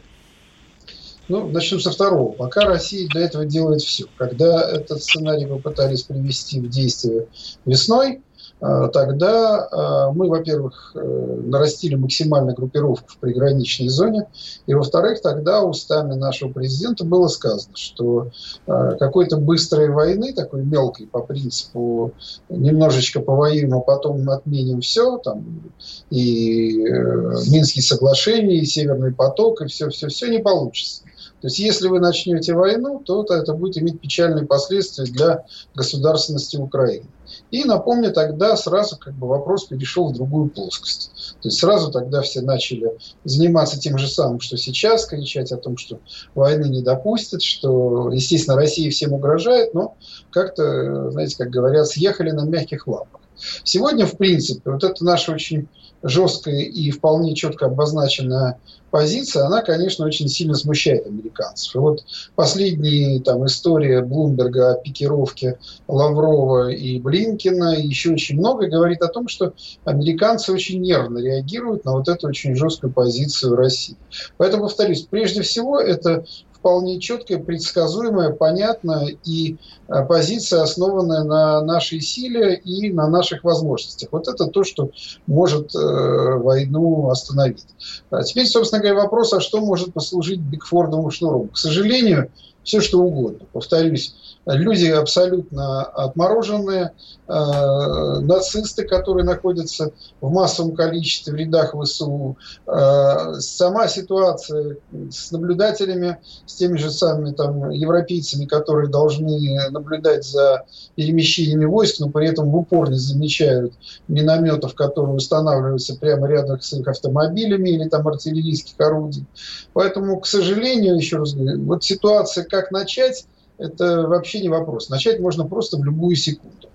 Ну, 1.28 1.48
начнем 1.50 1.80
со 1.80 1.92
второго. 1.92 2.34
Пока 2.34 2.66
Россия 2.66 3.08
для 3.10 3.22
этого 3.22 3.46
делает 3.46 3.82
все. 3.82 4.06
Когда 4.18 4.70
этот 4.70 5.02
сценарий 5.02 5.48
попытались 5.48 6.04
привести 6.04 6.60
в 6.60 6.70
действие 6.70 7.28
весной, 7.66 8.22
тогда 8.60 9.68
а, 9.70 10.12
мы, 10.12 10.30
во-первых, 10.30 10.94
э, 10.96 11.42
нарастили 11.46 11.96
максимально 11.96 12.54
группировку 12.54 13.10
в 13.10 13.18
приграничной 13.18 13.90
зоне, 13.90 14.28
и, 14.66 14.74
во-вторых, 14.74 15.22
тогда 15.22 15.62
устами 15.62 16.14
нашего 16.14 16.52
президента 16.52 17.04
было 17.04 17.28
сказано, 17.28 17.76
что 17.76 18.32
а, 18.66 18.94
какой-то 18.94 19.38
быстрой 19.38 19.90
войны, 19.90 20.34
такой 20.34 20.64
мелкой 20.64 21.08
по 21.08 21.22
принципу 21.22 22.14
немножечко 22.48 23.20
повоюем, 23.20 23.74
а 23.74 23.82
потом 23.82 24.30
отменим 24.30 24.80
все, 24.82 25.18
там, 25.18 25.62
и 26.10 26.88
э, 26.88 27.34
Минские 27.52 27.84
соглашения, 27.84 28.60
и 28.60 28.66
Северный 28.66 29.14
поток, 29.14 29.62
и 29.62 29.68
все-все-все 29.68 30.30
не 30.30 30.40
получится. 30.40 31.04
То 31.46 31.48
есть, 31.48 31.60
если 31.60 31.90
вы 31.90 32.00
начнете 32.00 32.56
войну, 32.56 33.04
то 33.06 33.24
это 33.30 33.54
будет 33.54 33.78
иметь 33.78 34.02
печальные 34.02 34.48
последствия 34.48 35.06
для 35.06 35.46
государственности 35.76 36.58
Украины. 36.58 37.06
И 37.52 37.66
напомню, 37.66 38.12
тогда 38.12 38.58
сразу 38.58 38.98
как 38.98 39.14
бы 39.14 39.28
вопрос 39.28 39.66
перешел 39.66 40.10
в 40.10 40.16
другую 40.16 40.50
плоскость. 40.50 41.12
То 41.44 41.50
есть 41.50 41.60
сразу 41.60 41.92
тогда 41.92 42.24
все 42.24 42.42
начали 42.42 42.98
заниматься 43.26 43.80
тем 43.80 44.00
же 44.00 44.08
самым, 44.08 44.40
что 44.40 44.58
сейчас, 44.58 45.06
кричать 45.06 45.52
о 45.52 45.58
том, 45.58 45.78
что 45.78 46.00
войны 46.34 46.66
не 46.66 46.82
допустят, 46.82 47.44
что, 47.44 48.12
естественно, 48.12 48.58
Россия 48.58 48.90
всем 48.90 49.14
угрожает, 49.14 49.76
но 49.76 49.98
как-то, 50.32 51.12
знаете, 51.12 51.38
как 51.38 51.52
говорят, 51.52 51.86
съехали 51.86 52.32
на 52.32 52.46
мягких 52.46 52.88
лапах. 52.88 53.22
Сегодня, 53.64 54.08
в 54.08 54.18
принципе, 54.18 54.72
вот 54.72 54.84
это 54.84 55.06
наша 55.06 55.32
очень 55.32 55.68
жесткая 56.06 56.60
и 56.60 56.92
вполне 56.92 57.34
четко 57.34 57.66
обозначенная 57.66 58.60
позиция, 58.92 59.46
она, 59.46 59.62
конечно, 59.62 60.06
очень 60.06 60.30
сильно 60.30 60.54
смущает 60.54 61.08
американцев. 61.08 61.76
И 61.76 61.80
вот 61.80 62.06
последняя 62.36 63.20
там, 63.20 63.46
история 63.46 64.02
Блумберга 64.02 64.74
о 64.74 64.76
пикировке 64.76 65.58
Лаврова 65.88 66.70
и 66.70 67.00
Блинкина, 67.00 67.74
и 67.74 67.88
еще 67.88 68.14
очень 68.14 68.38
много, 68.38 68.68
говорит 68.68 69.02
о 69.02 69.08
том, 69.08 69.28
что 69.28 69.54
американцы 69.84 70.54
очень 70.54 70.80
нервно 70.80 71.18
реагируют 71.18 71.86
на 71.86 71.94
вот 71.94 72.08
эту 72.08 72.28
очень 72.28 72.56
жесткую 72.56 72.94
позицию 72.94 73.56
России. 73.56 73.98
Поэтому, 74.38 74.64
повторюсь, 74.64 75.08
прежде 75.10 75.42
всего 75.42 75.80
это 75.80 76.24
вполне 76.66 77.00
четкая, 77.00 77.38
предсказуемая, 77.38 78.32
понятная 78.32 79.16
и 79.24 79.58
э, 79.88 80.06
позиция, 80.08 80.64
основанная 80.64 81.24
на 81.24 81.62
нашей 81.62 82.02
силе 82.02 82.56
и 82.56 82.92
на 82.92 83.08
наших 83.08 83.44
возможностях. 83.44 84.10
Вот 84.12 84.28
это 84.28 84.48
то, 84.48 84.64
что 84.64 84.90
может 85.28 85.76
э, 85.76 85.80
войну 85.80 87.10
остановить. 87.12 87.68
А 88.10 88.24
теперь, 88.24 88.48
собственно 88.48 88.82
говоря, 88.82 89.00
вопрос, 89.00 89.32
а 89.34 89.42
что 89.42 89.62
может 89.62 89.94
послужить 89.94 90.40
Бигфордовым 90.40 91.12
шнуром? 91.12 91.50
К 91.50 91.58
сожалению, 91.58 92.32
все 92.66 92.82
что 92.82 93.00
угодно. 93.00 93.46
Повторюсь, 93.54 94.16
люди 94.46 94.88
абсолютно 94.88 95.84
отмороженные, 95.84 96.92
э, 97.28 98.20
нацисты, 98.22 98.86
которые 98.86 99.24
находятся 99.24 99.92
в 100.20 100.32
массовом 100.32 100.76
количестве 100.76 101.34
в 101.34 101.36
рядах 101.36 101.76
ВСУ, 101.76 102.38
э, 102.68 103.34
сама 103.40 103.88
ситуация 103.88 104.78
с 105.12 105.32
наблюдателями, 105.32 106.18
с 106.46 106.56
теми 106.56 106.78
же 106.78 106.92
самыми 106.92 107.32
там, 107.34 107.70
европейцами, 107.70 108.46
которые 108.46 108.90
должны 108.90 109.70
наблюдать 109.70 110.26
за 110.26 110.66
перемещениями 110.96 111.66
войск, 111.66 112.00
но 112.00 112.10
при 112.10 112.28
этом 112.28 112.50
в 112.50 112.56
упор 112.56 112.90
не 112.90 112.98
замечают 112.98 113.74
минометов, 114.08 114.74
которые 114.74 115.16
устанавливаются 115.16 115.96
прямо 115.96 116.28
рядом 116.28 116.60
с 116.60 116.74
их 116.74 116.88
автомобилями 116.88 117.70
или 117.70 117.88
там 117.88 118.08
артиллерийских 118.08 118.80
орудий. 118.80 119.26
Поэтому, 119.74 120.20
к 120.20 120.26
сожалению, 120.26 120.96
еще 120.96 121.18
раз 121.18 121.34
говорю, 121.34 121.64
вот 121.64 121.84
ситуация 121.84 122.44
как 122.56 122.72
начать, 122.72 123.26
это 123.58 124.08
вообще 124.08 124.42
не 124.42 124.50
вопрос. 124.50 124.90
Начать 124.90 125.20
можно 125.20 125.46
просто 125.46 125.78
в 125.78 125.84
любую 125.84 126.16
секунду. 126.16 126.70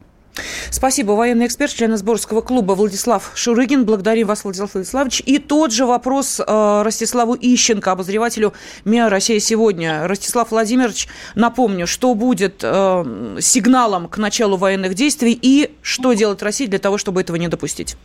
Спасибо. 0.70 1.12
Военный 1.12 1.46
эксперт, 1.46 1.72
член 1.72 1.96
сборского 1.96 2.40
клуба 2.40 2.72
Владислав 2.72 3.32
Шурыгин. 3.34 3.84
Благодарим 3.84 4.28
вас, 4.28 4.44
Владислав 4.44 4.74
Владиславович. 4.74 5.22
И 5.26 5.38
тот 5.38 5.72
же 5.72 5.84
вопрос 5.86 6.40
э, 6.40 6.82
Ростиславу 6.82 7.36
Ищенко, 7.38 7.92
обозревателю 7.92 8.52
МИА 8.84 9.08
«Россия 9.08 9.40
сегодня». 9.40 10.06
Ростислав 10.06 10.50
Владимирович, 10.52 11.08
напомню, 11.34 11.86
что 11.86 12.14
будет 12.14 12.60
э, 12.62 13.38
сигналом 13.40 14.08
к 14.08 14.18
началу 14.18 14.56
военных 14.56 14.94
действий 14.94 15.38
и 15.40 15.74
что 15.82 16.12
делать 16.12 16.42
России 16.42 16.66
для 16.66 16.78
того, 16.78 16.96
чтобы 16.98 17.20
этого 17.20 17.36
не 17.36 17.48
допустить? 17.48 17.96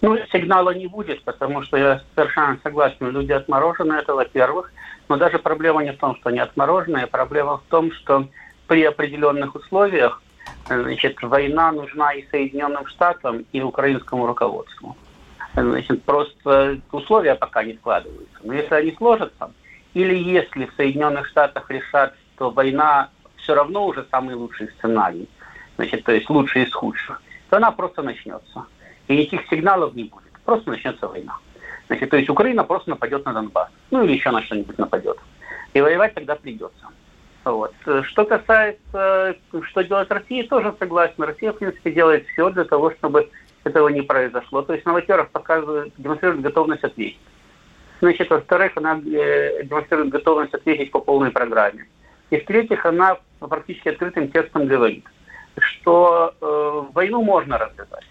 Ну, 0.00 0.16
сигнала 0.32 0.70
не 0.70 0.86
будет, 0.86 1.22
потому 1.24 1.62
что 1.62 1.76
я 1.76 2.02
совершенно 2.14 2.58
согласен. 2.62 3.10
Люди 3.10 3.32
отморожены, 3.32 3.94
это 3.94 4.14
во-первых. 4.14 4.72
Но 5.08 5.16
даже 5.16 5.38
проблема 5.38 5.82
не 5.82 5.92
в 5.92 5.98
том, 5.98 6.16
что 6.16 6.28
они 6.28 6.38
отмороженные, 6.38 7.06
проблема 7.06 7.58
в 7.58 7.62
том, 7.68 7.90
что 7.92 8.28
при 8.68 8.84
определенных 8.84 9.54
условиях 9.54 10.22
значит, 10.66 11.20
война 11.22 11.72
нужна 11.72 12.12
и 12.12 12.28
Соединенным 12.30 12.86
Штатам, 12.86 13.44
и 13.52 13.60
украинскому 13.60 14.26
руководству. 14.26 14.96
Значит, 15.54 16.02
просто 16.04 16.78
условия 16.92 17.34
пока 17.34 17.64
не 17.64 17.74
складываются. 17.74 18.38
Но 18.44 18.52
если 18.52 18.74
они 18.74 18.92
сложатся, 18.92 19.50
или 19.94 20.14
если 20.14 20.66
в 20.66 20.74
Соединенных 20.76 21.26
Штатах 21.26 21.70
решат, 21.70 22.14
что 22.34 22.50
война 22.50 23.08
все 23.36 23.54
равно 23.54 23.86
уже 23.86 24.06
самый 24.10 24.34
лучший 24.36 24.68
сценарий, 24.78 25.28
значит, 25.76 26.04
то 26.04 26.12
есть 26.12 26.28
лучший 26.30 26.64
из 26.64 26.72
худших, 26.72 27.20
то 27.50 27.56
она 27.56 27.72
просто 27.72 28.02
начнется. 28.02 28.66
И 29.08 29.16
никаких 29.16 29.48
сигналов 29.48 29.94
не 29.94 30.04
будет. 30.04 30.32
Просто 30.44 30.70
начнется 30.70 31.08
война. 31.08 31.36
Значит, 31.88 32.10
то 32.10 32.16
есть 32.16 32.28
Украина 32.28 32.64
просто 32.64 32.90
нападет 32.90 33.24
на 33.24 33.32
Донбасс. 33.32 33.70
Ну 33.90 34.04
или 34.04 34.12
еще 34.12 34.30
на 34.30 34.42
что-нибудь 34.42 34.78
нападет. 34.78 35.18
И 35.74 35.80
воевать 35.80 36.14
тогда 36.14 36.36
придется. 36.36 36.86
Вот. 37.44 37.72
Что 38.02 38.24
касается, 38.24 39.36
что 39.62 39.82
делать 39.82 40.10
Россия, 40.10 40.46
тоже 40.46 40.74
согласен. 40.78 41.22
Россия, 41.22 41.52
в 41.52 41.58
принципе, 41.58 41.90
делает 41.92 42.26
все 42.28 42.50
для 42.50 42.64
того, 42.64 42.90
чтобы 42.92 43.30
этого 43.64 43.88
не 43.88 44.02
произошло. 44.02 44.62
То 44.62 44.74
есть 44.74 44.84
во-первых, 44.84 45.30
показывает, 45.30 45.92
демонстрирует 45.96 46.42
готовность 46.42 46.84
ответить. 46.84 47.18
Значит, 48.00 48.30
во-вторых, 48.30 48.72
она 48.76 49.00
э, 49.00 49.64
демонстрирует 49.64 50.10
готовность 50.10 50.54
ответить 50.54 50.90
по 50.90 51.00
полной 51.00 51.30
программе. 51.30 51.86
И 52.30 52.38
в-третьих, 52.38 52.84
она 52.84 53.18
практически 53.40 53.88
открытым 53.88 54.30
текстом 54.30 54.66
говорит, 54.66 55.04
что 55.58 56.34
э, 56.40 56.92
войну 56.92 57.22
можно 57.22 57.58
развязать. 57.58 58.04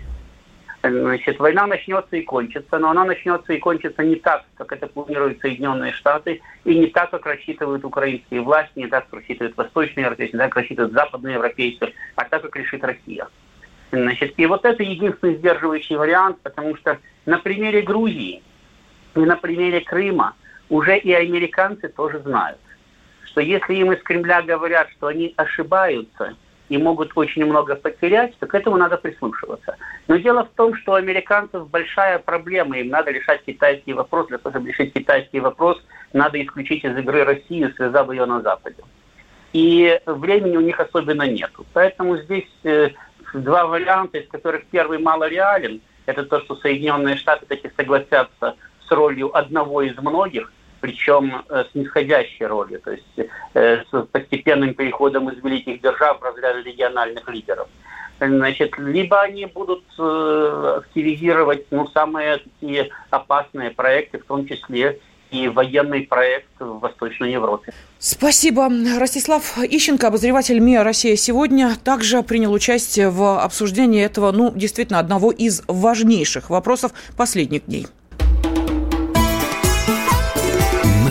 Значит, 0.83 1.39
война 1.39 1.65
начнется 1.65 2.15
и 2.15 2.21
кончится, 2.21 2.77
но 2.77 2.91
она 2.91 3.03
начнется 3.03 3.51
и 3.53 3.57
кончится 3.57 4.03
не 4.03 4.15
так, 4.15 4.45
как 4.55 4.71
это 4.71 4.87
планируют 4.87 5.41
Соединенные 5.41 5.91
Штаты, 5.91 6.41
и 6.65 6.77
не 6.77 6.87
так, 6.87 7.09
как 7.09 7.25
рассчитывают 7.25 7.83
украинские 7.83 8.41
власти, 8.41 8.73
не 8.75 8.87
так, 8.87 9.05
как 9.05 9.21
рассчитывают 9.21 9.57
восточные 9.57 10.03
европейцы, 10.03 10.33
не 10.33 10.39
так, 10.39 10.51
как 10.51 10.61
рассчитывают 10.61 10.93
западные 10.93 11.35
европейцы, 11.35 11.93
а 12.15 12.25
так, 12.25 12.43
как 12.43 12.55
решит 12.55 12.83
Россия. 12.83 13.27
Значит, 13.91 14.33
и 14.37 14.45
вот 14.45 14.65
это 14.65 14.83
единственный 14.83 15.35
сдерживающий 15.35 15.95
вариант, 15.95 16.39
потому 16.43 16.75
что 16.77 16.99
на 17.25 17.39
примере 17.39 17.81
Грузии 17.81 18.43
и 19.15 19.19
на 19.19 19.35
примере 19.35 19.81
Крыма 19.81 20.35
уже 20.69 20.97
и 20.97 21.11
американцы 21.11 21.87
тоже 21.89 22.19
знают, 22.19 22.59
что 23.25 23.41
если 23.41 23.73
им 23.75 23.91
из 23.91 24.03
Кремля 24.03 24.41
говорят, 24.41 24.89
что 24.91 25.07
они 25.07 25.33
ошибаются– 25.37 26.35
и 26.69 26.77
могут 26.77 27.11
очень 27.15 27.45
много 27.45 27.75
потерять, 27.75 28.37
то 28.39 28.47
к 28.47 28.55
этому 28.55 28.77
надо 28.77 28.97
прислушиваться. 28.97 29.77
Но 30.07 30.17
дело 30.17 30.45
в 30.45 30.49
том, 30.55 30.75
что 30.75 30.93
у 30.93 30.95
американцев 30.95 31.69
большая 31.69 32.19
проблема, 32.19 32.77
им 32.77 32.89
надо 32.89 33.11
решать 33.11 33.43
китайский 33.45 33.93
вопрос. 33.93 34.27
Для 34.27 34.37
того, 34.37 34.53
чтобы 34.53 34.69
решить 34.69 34.93
китайский 34.93 35.39
вопрос, 35.39 35.81
надо 36.13 36.41
исключить 36.43 36.83
из 36.83 36.97
игры 36.97 37.23
Россию, 37.23 37.73
связав 37.75 38.11
ее 38.11 38.25
на 38.25 38.41
Западе. 38.41 38.83
И 39.53 39.99
времени 40.05 40.57
у 40.57 40.61
них 40.61 40.79
особенно 40.79 41.23
нету. 41.23 41.65
Поэтому 41.73 42.17
здесь 42.17 42.49
э, 42.63 42.89
два 43.33 43.65
варианта, 43.65 44.19
из 44.19 44.27
которых 44.27 44.65
первый 44.65 44.99
мало 44.99 45.27
реален. 45.27 45.81
Это 46.05 46.23
то, 46.23 46.39
что 46.41 46.55
Соединенные 46.55 47.15
Штаты 47.15 47.45
таки 47.45 47.69
согласятся 47.75 48.55
с 48.87 48.91
ролью 48.91 49.35
одного 49.35 49.81
из 49.81 49.97
многих, 49.97 50.51
причем 50.79 51.43
э, 51.49 51.63
с 51.71 51.75
нисходящей 51.75 52.45
ролью, 52.45 52.79
то 52.81 52.91
есть 52.91 53.29
э, 53.53 53.83
с 53.91 54.05
постепенным 54.11 54.73
переходом 54.73 55.29
из 55.29 55.43
великих 55.43 55.81
держав 55.81 56.19
в 56.19 56.23
разряд 56.23 56.65
региональных 56.65 57.27
лидеров. 57.29 57.67
Значит, 58.19 58.77
либо 58.79 59.21
они 59.21 59.45
будут 59.45 59.83
э, 59.99 60.73
активизировать 60.79 61.65
ну, 61.71 61.87
самые 61.89 62.37
такие 62.37 62.89
опасные 63.11 63.69
проекты, 63.71 64.17
в 64.17 64.25
том 64.25 64.47
числе 64.47 64.99
и 65.29 65.47
военный 65.47 66.01
проект 66.01 66.47
в 66.59 66.79
Восточной 66.79 67.33
Европе. 67.33 67.73
Спасибо. 67.99 68.69
Ростислав 68.97 69.57
Ищенко, 69.57 70.07
обозреватель 70.07 70.59
МИА 70.59 70.83
«Россия 70.83 71.15
сегодня», 71.15 71.75
также 71.83 72.23
принял 72.23 72.53
участие 72.53 73.09
в 73.09 73.43
обсуждении 73.43 74.03
этого, 74.03 74.31
ну, 74.31 74.51
действительно, 74.55 74.99
одного 74.99 75.31
из 75.31 75.63
важнейших 75.67 76.49
вопросов 76.49 76.93
последних 77.17 77.65
дней. 77.65 77.87